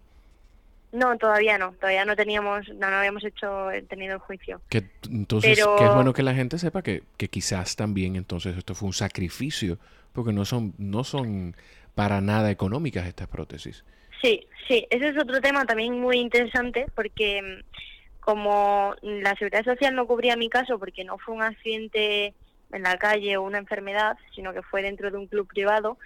[0.93, 1.73] No, todavía no.
[1.73, 4.61] Todavía no teníamos, no, habíamos hecho, tenido el juicio.
[4.69, 8.77] Que, entonces, que es bueno que la gente sepa que, que quizás también entonces esto
[8.77, 9.77] fue un sacrificio,
[10.13, 11.57] porque no son, no son
[11.95, 13.85] para nada económicas estas prótesis.
[14.23, 19.95] Sí, sí, ese es otro tema también muy interesante porque mm, como la seguridad social
[19.95, 22.35] no cubría mi caso porque no fue un accidente
[22.73, 25.99] en la calle o una enfermedad, sino que fue dentro de un club privado,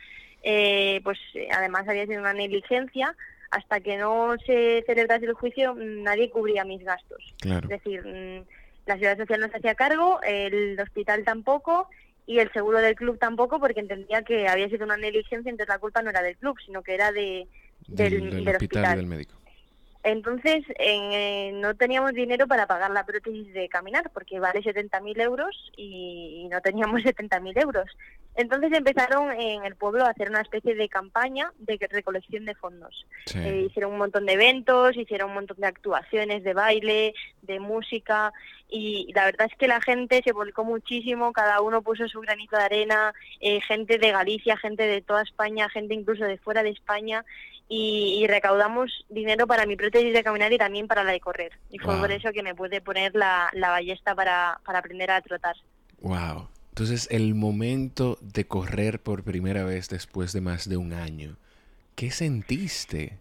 [0.43, 3.15] eh, pues eh, además había sido una negligencia,
[3.51, 7.35] hasta que no se celebrase el juicio mm, nadie cubría mis gastos.
[7.45, 8.45] Es decir, mm,
[8.87, 11.89] la seguridad social no se hacía cargo, el hospital tampoco
[12.29, 15.79] y el seguro del club tampoco porque entendía que había sido una negligencia, entonces la
[15.79, 17.49] culpa no era del club, sino que era de,
[17.87, 19.38] del, hospital, y del médico.
[20.09, 25.71] Entonces eh, no teníamos dinero para pagar la prótesis de caminar porque vale 70.000 euros
[25.77, 27.91] y, y no teníamos 70.000 euros.
[28.35, 33.05] Entonces empezaron en el pueblo a hacer una especie de campaña de recolección de fondos.
[33.27, 33.39] Sí.
[33.39, 38.33] Eh, hicieron un montón de eventos, hicieron un montón de actuaciones de baile, de música
[38.71, 42.57] y la verdad es que la gente se volcó muchísimo, cada uno puso su granito
[42.57, 46.71] de arena, eh, gente de Galicia, gente de toda España, gente incluso de fuera de
[46.71, 47.25] España
[47.69, 51.53] y, y recaudamos dinero para mi prótesis de caminar y también para la de correr.
[51.71, 51.99] Y fue Wow.
[51.99, 55.57] por eso que me pude poner la, la ballesta para, para aprender a trotar.
[56.01, 56.49] Wow.
[56.71, 61.37] Entonces, el momento de correr por primera vez después de más de un año,
[61.97, 63.21] ¿qué sentiste?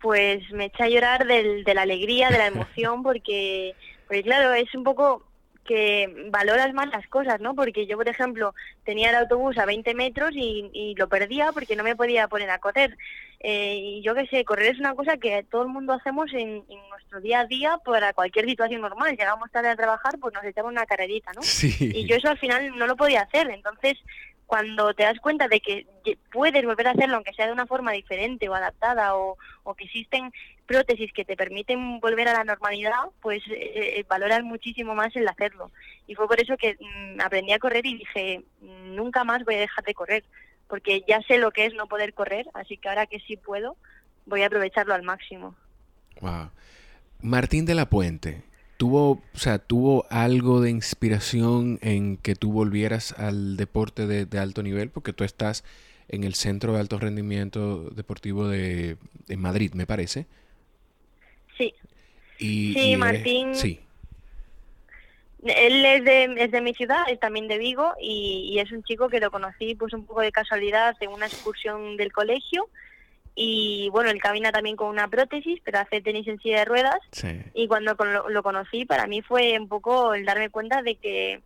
[0.00, 4.54] pues me eché a llorar del, de la alegría, de la emoción, porque, porque claro,
[4.54, 5.29] es un poco
[5.64, 7.54] que valoras más las cosas, ¿no?
[7.54, 11.76] Porque yo, por ejemplo, tenía el autobús a 20 metros y, y lo perdía porque
[11.76, 12.96] no me podía poner a correr.
[13.40, 16.64] Eh, y yo qué sé, correr es una cosa que todo el mundo hacemos en,
[16.68, 19.16] en nuestro día a día para cualquier situación normal.
[19.16, 21.42] Llegamos tarde a trabajar, pues nos echamos una carrerita, ¿no?
[21.42, 21.74] Sí.
[21.94, 23.48] Y yo eso al final no lo podía hacer.
[23.50, 23.96] Entonces,
[24.46, 25.86] cuando te das cuenta de que
[26.32, 29.84] puedes volver a hacerlo, aunque sea de una forma diferente o adaptada, o, o que
[29.84, 30.32] existen
[30.70, 35.26] prótesis que te permiten volver a la normalidad, pues eh, eh, valoras muchísimo más el
[35.26, 35.72] hacerlo.
[36.06, 39.56] Y fue por eso que mm, aprendí a correr y dije, "Mm, nunca más voy
[39.56, 40.22] a dejar de correr,
[40.68, 43.76] porque ya sé lo que es no poder correr, así que ahora que sí puedo,
[44.26, 45.56] voy a aprovecharlo al máximo.
[46.20, 46.50] Wow.
[47.20, 48.44] Martín de la Puente,
[48.76, 54.38] ¿tuvo, o sea, ¿tuvo algo de inspiración en que tú volvieras al deporte de, de
[54.38, 54.88] alto nivel?
[54.90, 55.64] Porque tú estás
[56.06, 60.26] en el Centro de Alto Rendimiento Deportivo de, de Madrid, me parece.
[62.40, 63.54] Sí, Y, Sí, y es- Martín.
[63.54, 63.80] sí,
[65.44, 68.82] Él es de, es de mi ciudad, es también de Vigo y, y es un
[68.82, 72.68] chico que lo conocí pues un poco de casualidad en una excursión del colegio
[73.34, 76.98] y bueno, él camina también con una prótesis, pero hace tenis en silla de ruedas
[77.12, 77.28] sí.
[77.54, 81.40] y cuando lo, lo conocí para mí fue un poco el darme cuenta de que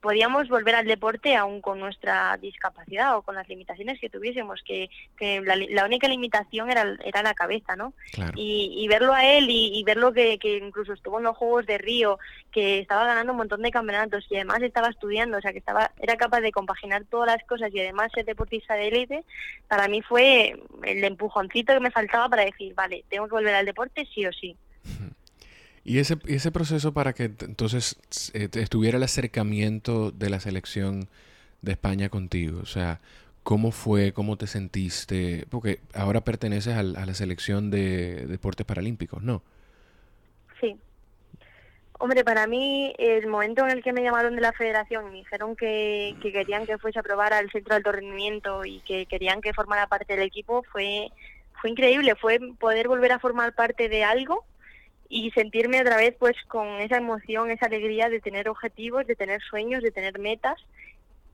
[0.00, 4.90] podíamos volver al deporte aún con nuestra discapacidad o con las limitaciones que tuviésemos, que,
[5.16, 7.92] que la, la única limitación era, era la cabeza, ¿no?
[8.12, 8.32] Claro.
[8.36, 11.66] y, y verlo a él y, y verlo que, que incluso estuvo en los Juegos
[11.66, 12.18] de Río,
[12.50, 15.90] que estaba ganando un montón de campeonatos y además estaba estudiando, o sea que estaba
[15.98, 19.24] era capaz de compaginar todas las cosas y además ser deportista de élite,
[19.68, 23.66] para mí fue el empujoncito que me faltaba para decir, vale, tengo que volver al
[23.66, 24.56] deporte sí o sí.
[25.88, 27.96] Y ese, ese proceso para que entonces
[28.34, 31.08] eh, estuviera el acercamiento de la selección
[31.62, 33.00] de España contigo, o sea,
[33.42, 34.12] ¿cómo fue?
[34.12, 35.46] ¿Cómo te sentiste?
[35.48, 39.42] Porque ahora perteneces al- a la selección de deportes paralímpicos, ¿no?
[40.60, 40.76] Sí.
[42.00, 45.16] Hombre, para mí el momento en el que me llamaron de la federación y me
[45.20, 49.06] dijeron que, que querían que fuese a probar al centro de alto rendimiento y que
[49.06, 51.08] querían que formara parte del equipo fue,
[51.62, 54.44] fue increíble, fue poder volver a formar parte de algo
[55.08, 59.40] y sentirme otra vez pues con esa emoción, esa alegría de tener objetivos, de tener
[59.42, 60.58] sueños, de tener metas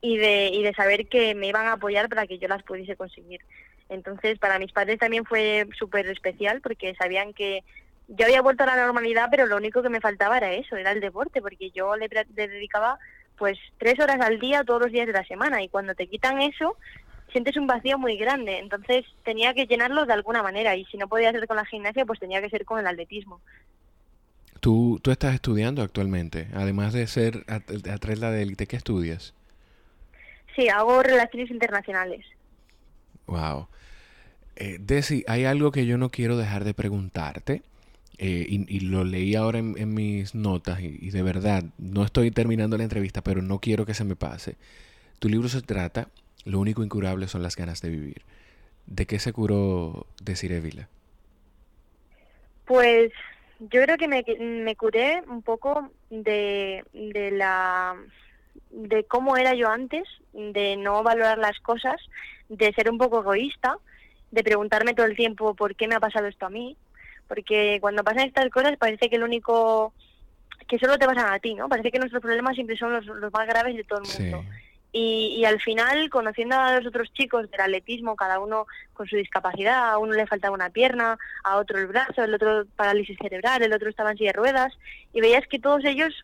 [0.01, 2.97] y de, y de saber que me iban a apoyar para que yo las pudiese
[2.97, 3.41] conseguir.
[3.89, 7.65] Entonces, para mis padres también fue súper especial porque sabían que
[8.09, 10.93] yo había vuelto a la normalidad, pero lo único que me faltaba era eso, era
[10.93, 12.99] el deporte, porque yo le, le dedicaba
[13.37, 16.41] pues tres horas al día todos los días de la semana y cuando te quitan
[16.41, 16.77] eso
[17.35, 21.09] sientes un vacío muy grande, entonces tenía que llenarlo de alguna manera y si no
[21.09, 23.43] podía ser con la gimnasia pues tenía que ser con el atletismo.
[24.61, 29.33] Tú, tú estás estudiando actualmente, además de ser at- atleta de élite, ¿qué estudias?
[30.57, 32.25] Sí, hago relaciones internacionales.
[33.27, 33.69] Wow.
[34.57, 37.63] Eh, Desi, hay algo que yo no quiero dejar de preguntarte.
[38.19, 42.05] eh, y, y lo leí ahora en, en mis notas y, y de verdad, no
[42.05, 44.57] estoy terminando la entrevista, pero no quiero que se me pase.
[45.21, 46.09] Tu libro se trata,
[46.45, 48.23] Lo único incurable son las ganas de vivir.
[48.87, 50.89] ¿De qué se curó Desiree Vila?
[52.67, 53.13] Pues
[53.59, 57.97] yo creo que me, me curé un poco de, de la
[58.71, 60.03] de cómo era yo antes,
[60.33, 62.01] de no valorar las cosas,
[62.49, 63.77] de ser un poco egoísta,
[64.33, 66.77] de preguntarme todo el tiempo por qué me ha pasado esto a mí,
[67.29, 69.93] porque cuando pasan estas cosas parece que lo único
[70.67, 71.69] que solo te pasan a ti, ¿no?
[71.69, 74.45] Parece que nuestros problemas siempre son los, los más graves de todo el Sí, mundo.
[74.97, 79.17] Y, y al final, conociendo a los otros chicos del atletismo, cada uno con su
[79.17, 83.61] discapacidad, a uno le faltaba una pierna, a otro el brazo, el otro parálisis cerebral,
[83.63, 84.73] el otro estaba en silla de ruedas,
[85.13, 86.15] y veías que todos ellos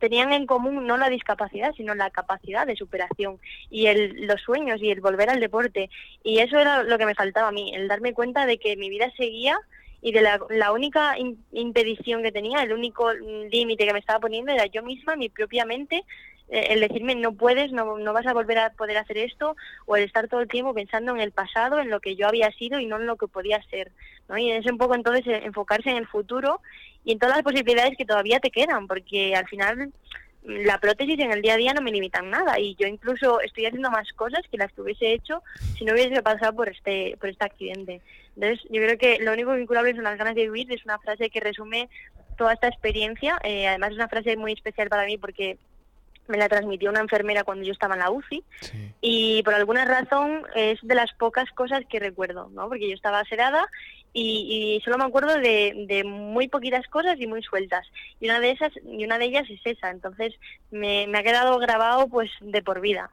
[0.00, 3.38] tenían en común no la discapacidad, sino la capacidad de superación
[3.70, 5.88] y el, los sueños y el volver al deporte.
[6.24, 8.90] Y eso era lo que me faltaba a mí, el darme cuenta de que mi
[8.90, 9.56] vida seguía
[10.00, 13.98] y de la, la única im- impedición que tenía, el único mm, límite que me
[14.00, 16.04] estaba poniendo era yo misma, mi propia mente,
[16.50, 19.56] el decirme no puedes, no, no vas a volver a poder hacer esto,
[19.86, 22.50] o el estar todo el tiempo pensando en el pasado, en lo que yo había
[22.52, 23.92] sido y no en lo que podía ser.
[24.28, 24.38] ¿no?
[24.38, 26.60] Y es un poco entonces eh, enfocarse en el futuro
[27.04, 29.92] y en todas las posibilidades que todavía te quedan, porque al final
[30.44, 33.66] la prótesis en el día a día no me limitan nada y yo incluso estoy
[33.66, 35.42] haciendo más cosas que las que hubiese hecho
[35.76, 38.00] si no hubiese pasado por este por este accidente.
[38.34, 41.28] Entonces, yo creo que lo único vinculable son las ganas de vivir, es una frase
[41.28, 41.88] que resume
[42.36, 43.36] toda esta experiencia.
[43.42, 45.58] Eh, además, es una frase muy especial para mí porque
[46.28, 48.44] me la transmitió una enfermera cuando yo estaba en la UCI
[49.00, 52.68] y por alguna razón es de las pocas cosas que recuerdo, ¿no?
[52.68, 53.66] Porque yo estaba sedada
[54.12, 57.86] y, solo me acuerdo de, muy poquitas cosas y muy sueltas
[58.20, 60.34] y una de esas y una de ellas es esa, entonces
[60.70, 63.10] me, ha quedado grabado pues de por vida.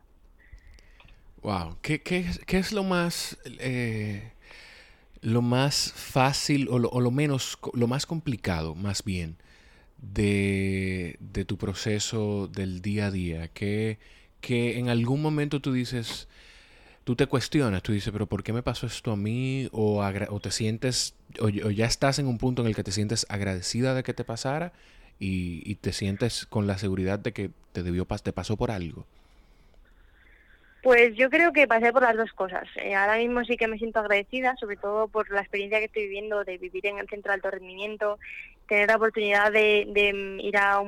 [1.42, 4.32] Wow, ¿qué, qué, qué es lo más eh,
[5.22, 9.38] lo más fácil o lo, o lo menos lo más complicado más bien
[10.14, 13.48] de, tu proceso del día a día?
[13.50, 14.00] Que,
[14.42, 16.28] que en algún momento tú dices,
[17.04, 19.70] tú te cuestionas, tú dices, pero ¿por qué me pasó esto a mí?
[19.72, 23.26] O, o te sientes, o, ya estás en un punto en el que te sientes
[23.30, 24.74] agradecida de que te pasara
[25.20, 29.06] y, y te sientes con la seguridad de que te debió te pasó por algo.
[30.86, 32.68] Pues yo creo que pasé por las dos cosas.
[32.76, 36.04] Eh, ahora mismo sí que me siento agradecida, sobre todo por la experiencia que estoy
[36.04, 38.20] viviendo de vivir en el centro de alto rendimiento,
[38.68, 39.88] tener la oportunidad de,
[40.44, 40.84] ir a,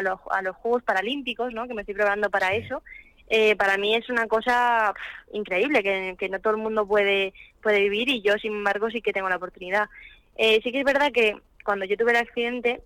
[0.00, 1.68] los, Juegos Paralímpicos, ¿no?
[1.68, 2.82] que me estoy preparando para eso.
[3.28, 4.94] Eh, para mí es una cosa
[5.34, 9.12] increíble que, no todo el mundo puede, puede vivir y yo, sin embargo, sí que
[9.12, 9.90] tengo la oportunidad.
[10.36, 12.80] Eh, sí que es verdad que cuando yo tuve el accidente,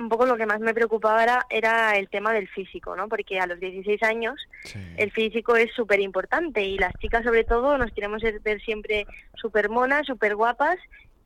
[0.00, 3.08] un poco lo que más me preocupaba era, el tema del físico, ¿no?
[3.08, 4.34] Porque a los 16 años
[4.96, 9.68] el físico es súper importante y las chicas sobre todo nos queremos ver siempre súper
[9.68, 10.78] monas, súper guapas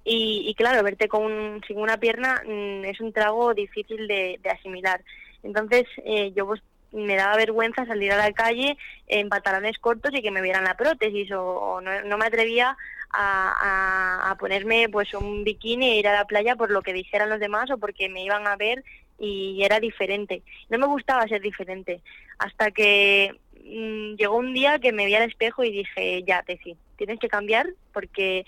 [0.04, 5.02] y, claro, verte con sin una pierna mm, es un trago difícil de, asimilar.
[5.42, 6.60] Entonces eh, yo pues
[6.94, 8.76] me daba vergüenza salir a la calle
[9.08, 12.76] en pantalones cortos y que me vieran la prótesis o, no, me atrevía
[13.16, 17.40] a, ponerme pues un bikini e ir a la playa por lo que dijeran los
[17.40, 18.84] demás o porque me iban a ver
[19.18, 20.42] y era diferente.
[20.68, 22.00] No me gustaba ser diferente
[22.38, 26.58] hasta que mm, llegó un día que me vi al espejo y dije, ya, te
[26.58, 28.44] sí, tienes que cambiar porque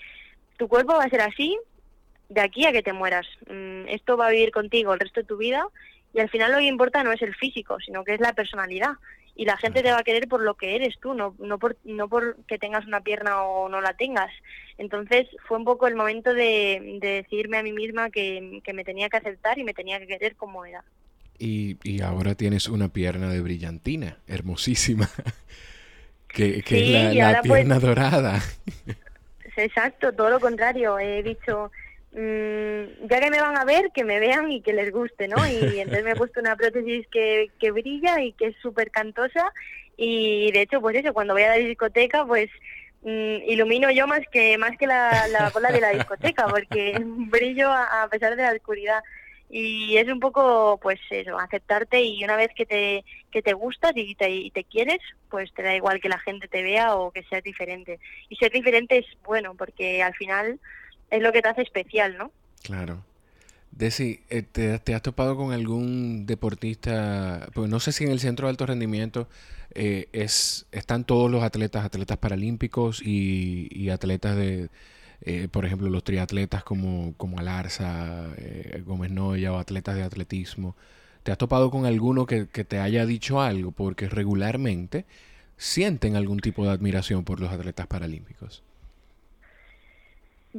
[0.57, 1.57] tu cuerpo va a ser así
[2.29, 3.27] de aquí a que te mueras.
[3.49, 5.67] Mm, esto va a vivir contigo el resto de tu vida
[6.13, 8.93] y al final lo que importa no es el físico, sino que es la personalidad
[9.37, 11.77] y la gente te va a querer por lo que eres tú, no, no, por,
[11.85, 14.31] no por que tengas una pierna o no la tengas.
[14.79, 19.17] Entonces fue un poco el momento de, decirme a mí misma que, me tenía que
[19.17, 20.83] aceptar y me tenía que querer como era.
[21.37, 25.07] Y, y ahora tienes una pierna de brillantina, hermosísima,
[26.27, 28.41] que, es la, pues pierna dorada.
[29.55, 30.97] Exacto, todo lo contrario.
[30.97, 31.71] He dicho,
[32.19, 35.37] Mm, ya que me van a ver, que me vean y que les guste, ¿no?
[35.47, 39.53] Y entonces me he puesto una prótesis que, que brilla y que es súper cantosa
[39.97, 42.49] y de hecho, pues eso, cuando voy a la discoteca, pues
[43.03, 46.97] mm, ilumino yo más que más que la, la bola de la discoteca, porque
[47.29, 49.03] brillo a, pesar de la oscuridad.
[49.49, 53.93] Y es un poco, pues eso, aceptarte y una vez que te, que te gustas
[53.95, 54.99] y te, y te quieres,
[55.29, 57.99] pues te da igual que la gente te vea o que seas diferente.
[58.27, 60.59] Y ser diferente es bueno, porque al final
[61.09, 62.31] es lo que te hace especial, ¿no?
[62.63, 63.03] Claro.
[63.71, 67.47] Desi, eh, ¿te, has topado con algún deportista?
[67.53, 69.27] Pues no sé si en el centro de alto rendimiento
[69.75, 74.69] eh, es, están todos los atletas, atletas paralímpicos y, atletas de,
[75.21, 78.29] eh, por ejemplo, los triatletas como, como Alarza,
[78.85, 80.75] Gómez Noya o atletas de atletismo.
[81.23, 83.71] ¿Te has topado con alguno que te haya dicho algo?
[83.71, 85.05] Porque regularmente
[85.57, 88.63] sienten algún tipo de admiración por los atletas paralímpicos.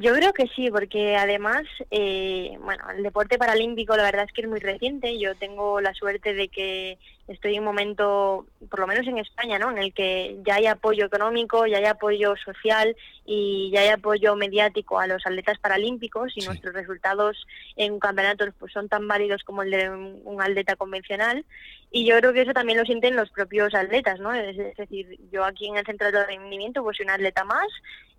[0.01, 4.43] Yo creo que sí, porque además, eh, bueno, el deporte paralímpico la verdad es que
[4.43, 5.19] es muy reciente.
[5.19, 6.97] Yo tengo la suerte de que
[7.29, 9.69] estoy en un momento, por lo menos en España, ¿no?
[9.69, 14.35] En el que ya hay apoyo económico, ya hay apoyo social y ya hay apoyo
[14.35, 17.37] mediático a los atletas paralímpicos y nuestros resultados
[17.75, 21.45] en campeonatos pues son tan válidos como el de un, atleta convencional.
[21.91, 24.33] Y yo creo que eso también lo sienten los propios atletas, ¿no?
[24.33, 27.67] Es, decir, yo aquí en el centro de rendimiento pues soy un atleta más,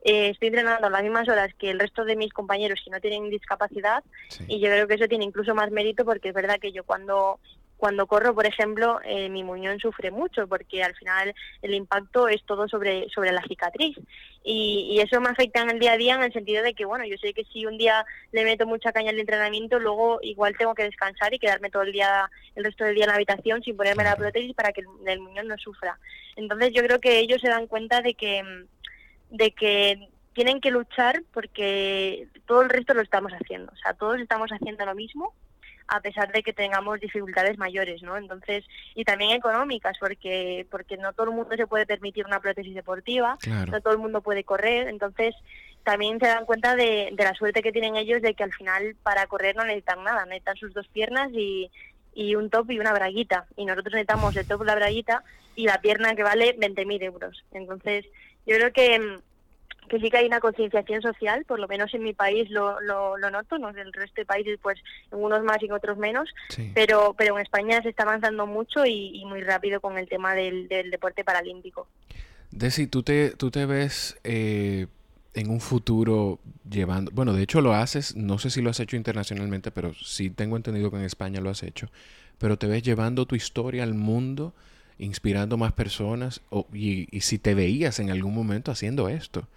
[0.05, 3.29] eh, estoy entrenando las mismas horas que el resto de mis compañeros que no tienen
[3.29, 4.03] discapacidad
[4.49, 7.39] y yo creo que eso tiene incluso más mérito porque es verdad que yo cuando
[7.81, 12.45] cuando corro, por ejemplo, eh, mi muñón sufre mucho porque al final el impacto es
[12.45, 13.97] todo sobre, sobre la cicatriz.
[14.45, 17.07] Y, eso me afecta en el día a día en el sentido de que, bueno,
[17.07, 20.75] yo sé que si un día le meto mucha caña al entrenamiento, luego igual tengo
[20.75, 23.79] que descansar y quedarme todo el día, el resto del día en la habitación sin
[23.79, 25.99] ponerme la prótesis para que el, muñón no sufra.
[26.37, 28.43] Entonces yo creo que ellos se dan cuenta de que,
[29.31, 33.73] de que tienen que luchar porque todo el resto lo estamos haciendo.
[33.73, 35.33] O sea, todos estamos haciendo lo mismo
[35.91, 38.17] a pesar de que tengamos dificultades mayores, ¿no?
[38.17, 42.75] Entonces, y también económicas, porque porque no todo el mundo se puede permitir una prótesis
[42.75, 45.35] deportiva, no todo el mundo puede correr, entonces
[45.83, 48.97] también se dan cuenta de, de la suerte que tienen ellos de que al final
[49.03, 51.71] para correr no necesitan nada, necesitan sus dos piernas y,
[52.15, 53.47] y un top y una braguita.
[53.57, 55.25] Y nosotros necesitamos el top, la braguita
[55.55, 57.45] y la pierna que vale 20.000 euros.
[57.53, 58.07] Entonces,
[58.47, 59.19] yo creo que,
[59.91, 63.19] que sí que hay una concienciación social, por lo menos en mi país lo, lo,
[63.19, 64.79] noto, no en el resto de países pues
[65.11, 66.31] en unos más y en otros menos,
[66.75, 70.69] pero, pero en España se está avanzando mucho y, muy rápido con el tema del,
[70.69, 71.89] del deporte paralímpico.
[72.53, 74.87] Desi, ¿tú te, tú te ves eh,
[75.35, 76.39] en un futuro
[76.69, 80.31] llevando, bueno, de hecho lo haces, no sé si lo has hecho internacionalmente, pero sí
[80.31, 81.91] tengo entendido que en España lo has hecho,
[82.39, 84.55] pero te ves llevando tu historia al mundo,
[84.99, 89.49] inspirando más personas, y, y si te veías en algún momento haciendo esto.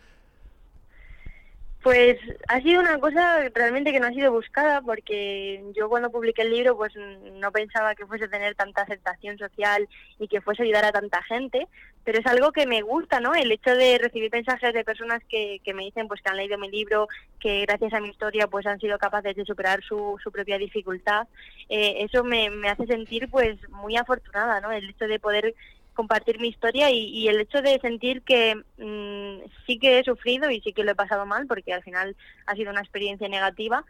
[1.83, 2.17] Pues
[2.47, 6.51] ha sido una cosa realmente que no ha sido buscada porque yo cuando publiqué el
[6.51, 10.93] libro pues no pensaba que fuese tener tanta aceptación social y que fuese ayudar a
[10.93, 11.67] tanta gente,
[12.05, 13.35] pero es algo que me gusta, ¿no?
[13.35, 16.57] El hecho de recibir mensajes de personas que, que me dicen pues que han leído
[16.57, 17.09] mi libro,
[17.41, 21.27] que gracias a mi historia pues han sido capaces de superar su, su propia dificultad,
[21.67, 24.71] eh, eso me, me hace sentir pues muy afortunada, ¿no?
[24.71, 25.53] El hecho de poder
[25.93, 30.61] compartir mi historia y, el hecho de sentir que mm, sí que he sufrido y
[30.61, 32.15] sí que lo he pasado mal, porque al final
[32.45, 33.85] ha sido una experiencia negativa,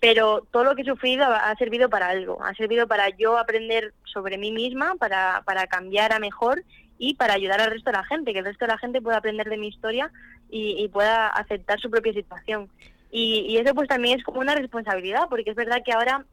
[0.00, 3.92] pero todo lo que he sufrido ha, servido para algo, ha servido para yo aprender
[4.04, 6.62] sobre mí misma, para, para cambiar a mejor
[6.98, 9.18] y para ayudar al resto de la gente, que el resto de la gente pueda
[9.18, 10.10] aprender de mi historia
[10.50, 12.68] y, pueda aceptar su propia situación.
[13.10, 16.24] Y, eso pues también es como una responsabilidad, porque es verdad que ahora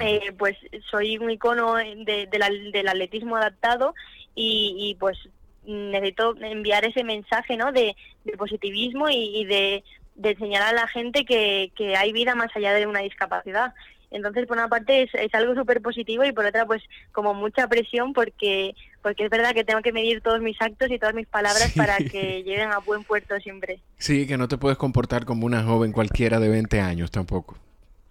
[0.00, 0.56] eh, pues
[0.90, 3.94] soy un icono de, del atletismo adaptado
[4.40, 5.18] y, pues
[5.64, 7.72] necesito enviar ese mensaje ¿no?
[7.72, 7.96] de,
[8.36, 9.84] positivismo y, de,
[10.14, 13.74] de, enseñar a la gente que, que, hay vida más allá de una discapacidad.
[14.10, 16.82] Entonces, por una parte es, es algo súper positivo y por otra, pues
[17.12, 20.98] como mucha presión porque porque es verdad que tengo que medir todos mis actos y
[20.98, 23.80] todas mis palabras para que lleguen a buen puerto siempre.
[23.98, 27.58] Sí, que no te puedes comportar como una joven cualquiera de 20 años tampoco.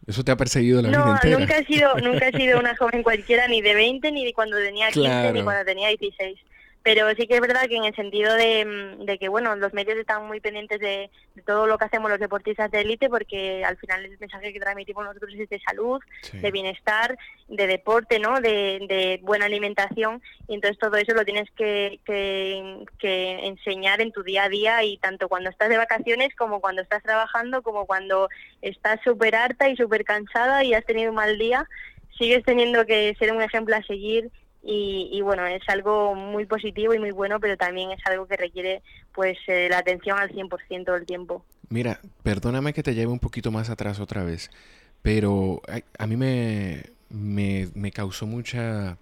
[0.07, 1.33] Eso te ha perseguido la vida entera.
[1.33, 4.33] No, nunca he sido, nunca he sido una joven cualquiera, ni de 20, ni de
[4.33, 6.39] cuando tenía 15, ni cuando tenía 16
[6.87, 9.97] pero sí que es verdad que en el sentido mm, de, que bueno los medios
[9.97, 11.11] están muy pendientes de,
[11.45, 15.03] todo lo que hacemos los deportistas de élite porque al final el mensaje que transmitimos
[15.03, 15.99] nosotros es de salud
[16.31, 17.17] de bienestar
[17.49, 20.21] de deporte no de, buena alimentación.
[20.47, 24.95] Y entonces todo eso lo tienes que, que, enseñar en tu día a día y
[24.97, 28.29] tanto cuando estás de vacaciones como cuando estás trabajando como cuando
[28.61, 31.67] estás súper harta y súper cansada y has tenido un mal día
[32.17, 34.31] sigues teniendo que ser un ejemplo a seguir
[34.69, 38.81] y, bueno, es algo muy positivo y muy bueno, pero también es algo que requiere
[39.15, 41.45] pues eh, la atención al 100% del tiempo.
[41.69, 44.51] Mira, perdóname que te lleve un poquito más atrás otra vez,
[45.01, 45.61] pero
[45.97, 48.97] a, mí me, me, causó mucha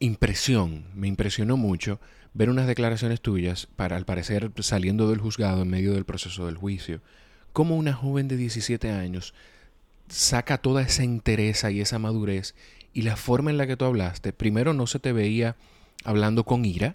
[0.00, 2.00] impresión, me impresionó mucho
[2.32, 6.56] ver unas declaraciones tuyas, para al parecer saliendo del juzgado en medio del proceso del
[6.56, 7.02] juicio,
[7.52, 9.34] como una joven de 17 años
[10.08, 12.54] saca toda esa entereza y esa madurez
[12.94, 15.56] y la forma en la que tú hablaste, primero no se te veía
[16.04, 16.94] hablando con ira,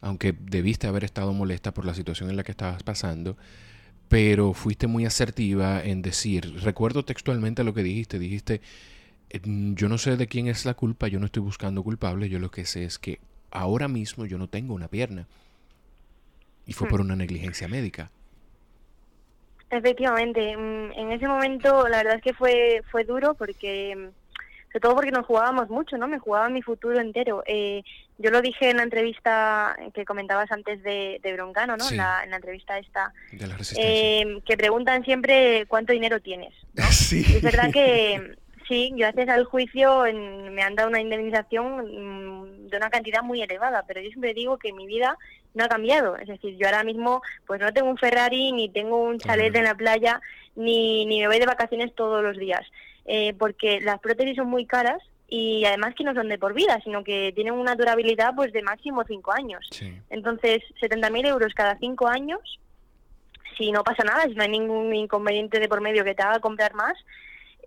[0.00, 3.36] aunque debiste haber estado molesta por la situación en la que estabas pasando,
[4.08, 8.60] pero fuiste muy asertiva en decir, recuerdo textualmente lo que dijiste, dijiste,
[9.30, 12.38] eh, yo no sé de quién es la culpa, yo no estoy buscando culpable, yo
[12.38, 13.20] lo que sé es que
[13.50, 15.26] ahora mismo yo no tengo una pierna.
[16.66, 17.04] Y fue por hmm.
[17.04, 18.10] una negligencia médica.
[19.70, 24.27] Efectivamente, mm, en ese momento la verdad es que fue, fue duro porque mm,
[24.68, 26.08] sobre todo porque nos jugábamos mucho, ¿no?
[26.08, 27.42] Me jugaba mi futuro entero.
[27.46, 27.82] Eh,
[28.18, 31.88] yo lo dije en la entrevista que comentabas antes de, de Broncano, ¿no?
[31.88, 33.12] En, la, entrevista esta.
[33.76, 36.54] Eh, que preguntan siempre cuánto dinero tienes.
[36.90, 37.24] Sí.
[37.36, 42.90] es verdad que sí, gracias al juicio me han dado una indemnización mm, de una
[42.90, 45.16] cantidad muy elevada, pero yo siempre digo que mi vida
[45.54, 46.16] no ha cambiado.
[46.16, 49.64] Es decir, yo ahora mismo pues no tengo un Ferrari, ni tengo un chalet en
[49.64, 50.20] la playa,
[50.54, 52.66] ni, ni me voy de vacaciones todos los días.
[53.10, 56.78] Eh, porque las prótesis son muy caras y además que no son de por vida,
[56.84, 59.66] sino que tienen una durabilidad pues de máximo cinco años.
[60.10, 62.60] Entonces, 70.000 euros cada cinco años,
[63.56, 66.40] si no pasa nada, si no hay ningún inconveniente de por medio que te haga
[66.40, 66.98] comprar más,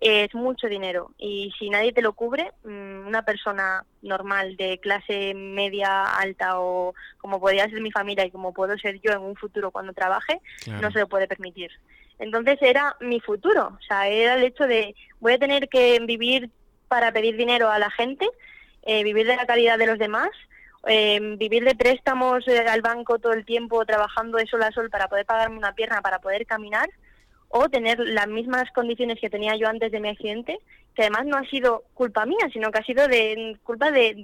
[0.00, 1.10] es mucho dinero.
[1.18, 6.94] Y si nadie te lo cubre, mm, una persona normal de clase media, alta o
[7.18, 10.40] como podría ser mi familia y como puedo ser yo en un futuro cuando trabaje,
[10.80, 11.72] no se lo puede permitir.
[12.18, 16.50] Entonces era mi futuro, o sea, era el hecho de voy a tener que vivir
[16.88, 18.28] para pedir dinero a la gente,
[18.82, 20.30] eh, vivir de la calidad de los demás,
[20.86, 24.90] eh, vivir de préstamos eh, al banco todo el tiempo trabajando de sol a sol
[24.90, 26.88] para poder pagarme una pierna, para poder caminar,
[27.54, 30.58] o tener las mismas condiciones que tenía yo antes de mi accidente,
[30.94, 34.14] que además no ha sido culpa mía, sino que ha sido de culpa de,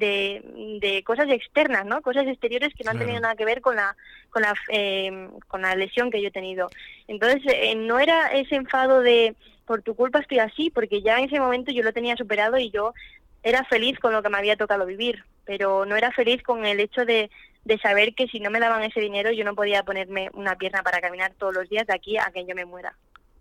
[0.80, 2.00] de, cosas externas, ¿no?
[2.00, 3.94] Cosas exteriores que no han tenido nada que ver con la
[4.30, 6.70] con la eh, con la lesión que yo he tenido.
[7.06, 11.26] Entonces eh, no era ese enfado de por tu culpa estoy así, porque ya en
[11.26, 12.94] ese momento yo lo tenía superado y yo
[13.42, 16.80] era feliz con lo que me había tocado vivir, pero no era feliz con el
[16.80, 17.30] hecho de,
[17.66, 20.82] de saber que si no me daban ese dinero yo no podía ponerme una pierna
[20.82, 22.96] para caminar todos los días de aquí a que yo me muera.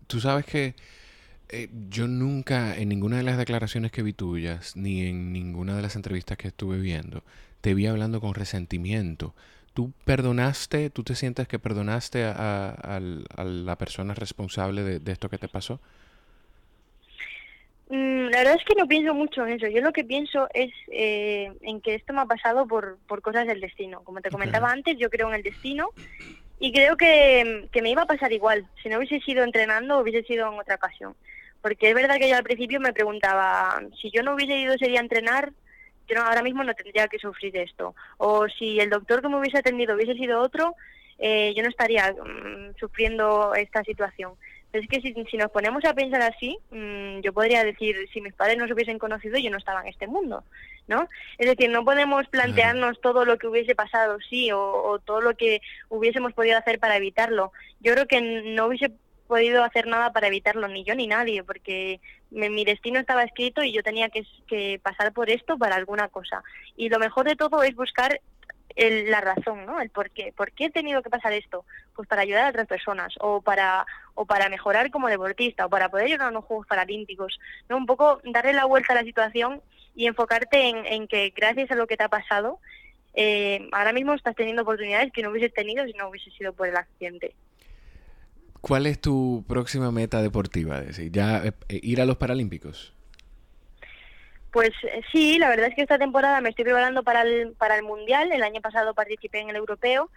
[0.08, 0.74] Tú sabes que
[1.50, 5.82] eh, yo nunca, en ninguna de las declaraciones que vi tuyas, ni en ninguna de
[5.82, 7.22] las entrevistas que estuve viendo,
[7.60, 9.34] te vi hablando con resentimiento.
[9.74, 15.48] ¿Tú perdonaste, tú te sientes que perdonaste a, la persona responsable de, esto que te
[15.48, 15.78] pasó?
[17.90, 19.68] Mm, la verdad es que no pienso mucho en eso.
[19.68, 23.46] Yo lo que pienso es eh, en que esto me ha pasado por, por cosas
[23.46, 24.02] del destino.
[24.04, 25.90] Como te comentaba antes, yo creo en el destino
[26.60, 30.52] y creo que, me iba a pasar igual, si no hubiese sido entrenando hubiese sido
[30.52, 31.14] en otra ocasión.
[31.62, 34.88] Porque es verdad que yo al principio me preguntaba, si yo no hubiese ido ese
[34.88, 35.52] día a entrenar,
[36.08, 37.94] yo ahora mismo no tendría que sufrir esto.
[38.16, 40.74] O si el doctor que me hubiese atendido hubiese sido otro,
[41.18, 44.32] eh, yo no estaría mm, sufriendo esta situación.
[44.70, 48.20] Pero es que si, si nos ponemos a pensar así, mm, yo podría decir, si
[48.20, 50.44] mis padres no se hubiesen conocido, yo no estaba en este mundo,
[50.86, 51.08] ¿no?
[51.38, 55.62] Es decir, no podemos plantearnos todo lo que hubiese pasado, sí, o, todo lo que
[55.88, 57.52] hubiésemos podido hacer para evitarlo.
[57.80, 58.92] Yo creo que no hubiese
[59.26, 62.00] podido hacer nada para evitarlo, ni yo ni nadie, porque
[62.30, 66.42] mi destino estaba escrito y yo tenía que, que pasar por esto para alguna cosa.
[66.76, 68.20] Y lo mejor de todo es buscar
[68.78, 69.80] la razón, ¿no?
[69.80, 70.32] El por qué.
[70.36, 71.64] ¿Por qué he tenido que pasar esto?
[71.96, 75.88] Pues para ayudar a otras personas o para o para mejorar como deportista o para
[75.88, 77.76] poder llegar a unos Juegos Paralímpicos, ¿no?
[77.76, 79.60] Un poco darle la vuelta a la situación
[79.96, 82.60] y enfocarte en, que gracias a lo que te ha pasado,
[83.14, 86.68] eh, ahora mismo estás teniendo oportunidades que no hubieses tenido si no hubiese sido por
[86.68, 87.34] el accidente.
[88.60, 90.80] ¿Cuál es tu próxima meta deportiva?
[90.80, 92.94] decir, ya eh, ir a los Paralímpicos.
[94.50, 97.76] Pues eh, sí, la verdad es que esta temporada me estoy preparando para el, para
[97.76, 98.32] el Mundial.
[98.32, 100.10] El año pasado participé en el Europeo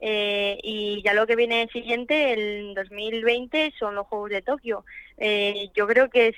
[0.00, 4.84] eh, y ya lo que viene siguiente, el 2020, son los Juegos de Tokio.
[5.16, 6.34] Eh, yo creo que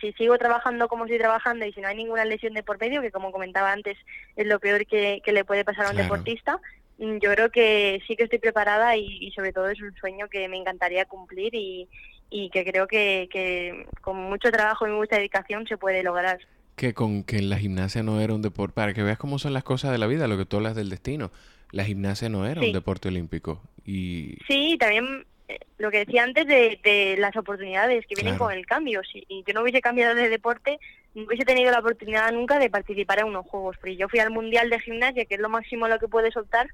[0.00, 3.00] si sigo trabajando como estoy trabajando y si no hay ninguna lesión de por medio,
[3.00, 3.96] que como comentaba antes
[4.34, 6.58] es lo peor que, le puede pasar a un deportista,
[6.98, 10.48] mm, yo creo que sí que estoy preparada y, sobre todo es un sueño que
[10.48, 11.88] me encantaría cumplir y,
[12.30, 16.40] y que creo que, que con mucho trabajo y mucha dedicación se puede lograr
[16.82, 19.62] que con que la gimnasia no era un deporte, para que veas cómo son las
[19.62, 21.30] cosas de la vida, lo que tú hablas del destino.
[21.70, 23.62] La gimnasia no era un deporte olímpico.
[23.86, 28.66] y Sí, también eh, lo que decía antes de, las oportunidades que vienen con el
[28.66, 29.00] cambio.
[29.04, 30.80] Si yo no hubiese cambiado de deporte,
[31.14, 33.76] no hubiese tenido la oportunidad nunca de participar en unos Juegos.
[33.76, 36.66] Porque yo fui al Mundial de Gimnasia, que es lo máximo lo que puedes optar,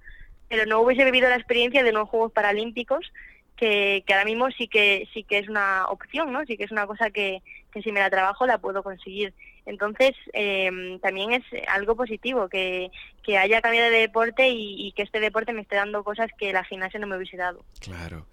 [0.49, 3.13] pero no hubiese vivido la experiencia de unos Juegos Paralímpicos
[3.59, 6.47] que, ahora mismo sí que sí que es una opción, ¿no?
[6.47, 7.43] Sí que es una cosa que,
[7.73, 9.35] que si me la trabajo la puedo conseguir.
[9.69, 12.91] Entonces, eh, también es algo positivo que,
[13.23, 16.65] que haya cambiado de deporte y, que este deporte me esté dando cosas que la
[16.65, 17.63] gimnasia no me hubiese dado.
[17.81, 18.27] Claro.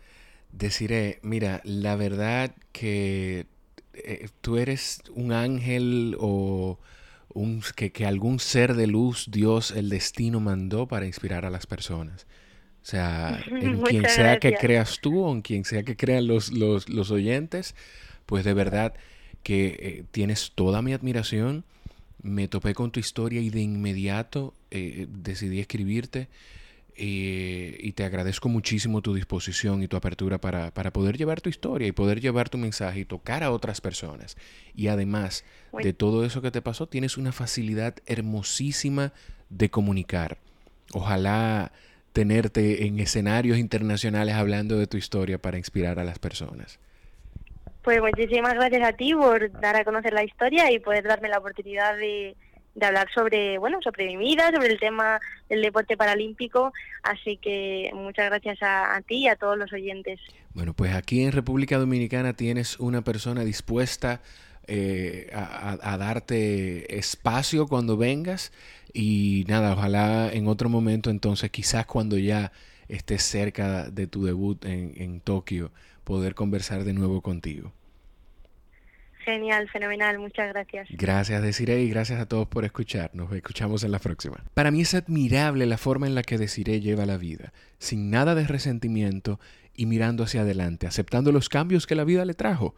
[0.53, 3.47] Deciré, mira, la verdad que
[3.95, 6.79] eh, tú eres un ángel o
[7.33, 11.67] un, que, que algún ser de luz, Dios, el destino mandó para inspirar a las
[11.67, 12.27] personas.
[12.81, 16.53] O sea, en quien sea que creas tú o en quien sea que crean los,
[16.53, 17.75] los, los oyentes,
[18.25, 18.93] pues de verdad
[19.45, 21.65] que eh, tienes toda mi admiración.
[22.23, 26.29] Me topé con tu historia y de inmediato eh, decidí escribirte.
[26.97, 31.49] Eh, y te agradezco muchísimo tu disposición y tu apertura para, para, poder llevar tu
[31.49, 34.35] historia y poder llevar tu mensaje y tocar a otras personas.
[34.73, 35.43] Y además
[35.79, 39.13] de todo eso que te pasó, tienes una facilidad hermosísima
[39.51, 40.39] de comunicar.
[40.91, 41.71] Ojalá
[42.13, 46.79] tenerte en escenarios internacionales hablando de tu historia para inspirar a las personas.
[47.85, 51.37] Pues muchísimas gracias a ti por dar a conocer la historia y poder darme la
[51.37, 52.35] oportunidad de,
[52.81, 55.19] hablar sobre, bueno, sobre mi vida, sobre el tema
[55.49, 56.73] del deporte paralímpico.
[57.03, 60.19] Así que muchas gracias a, ti y a todos los oyentes.
[60.55, 64.19] Bueno, pues aquí en República Dominicana tienes una persona dispuesta
[64.65, 68.51] eh, a, darte espacio cuando vengas
[68.93, 72.51] y nada, ojalá en otro momento entonces, quizás cuando ya
[72.87, 75.71] estés cerca de tu debut en, en Tokio,
[76.05, 77.73] poder conversar de nuevo contigo.
[79.25, 80.87] Genial, fenomenal, muchas gracias.
[80.91, 83.09] Gracias, Desiree, y gracias a todos por escuchar.
[83.15, 84.37] Nos escuchamos en la próxima.
[84.53, 88.35] Para mí es admirable la forma en la que Desiree lleva la vida, sin nada
[88.35, 89.39] de resentimiento
[89.73, 92.75] y mirando hacia adelante, aceptando los cambios que la vida le trajo.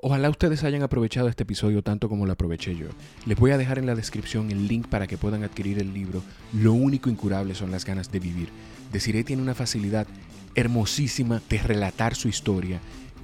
[0.00, 2.88] Ojalá ustedes hayan aprovechado este episodio tanto como lo aproveché yo.
[3.26, 6.22] Les voy a dejar en la descripción el link para que puedan adquirir el libro
[6.54, 8.48] Lo único incurable son las ganas de vivir.
[8.90, 10.06] Desiree tiene una facilidad
[10.54, 12.80] hermosísima de relatar su historia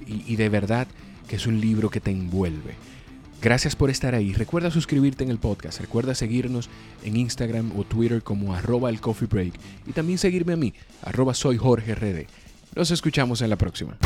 [0.07, 0.87] y, de verdad
[1.27, 2.73] que es un libro que te envuelve.
[3.41, 4.33] Gracias por estar ahí.
[4.33, 5.79] Recuerda suscribirte en el podcast.
[5.79, 6.69] Recuerda seguirnos
[7.03, 9.53] en Instagram o Twitter como arroba el coffee break.
[9.85, 10.73] Y también seguirme a mí,
[11.03, 12.27] arroba soy Jorge
[12.75, 13.97] Nos escuchamos en la próxima.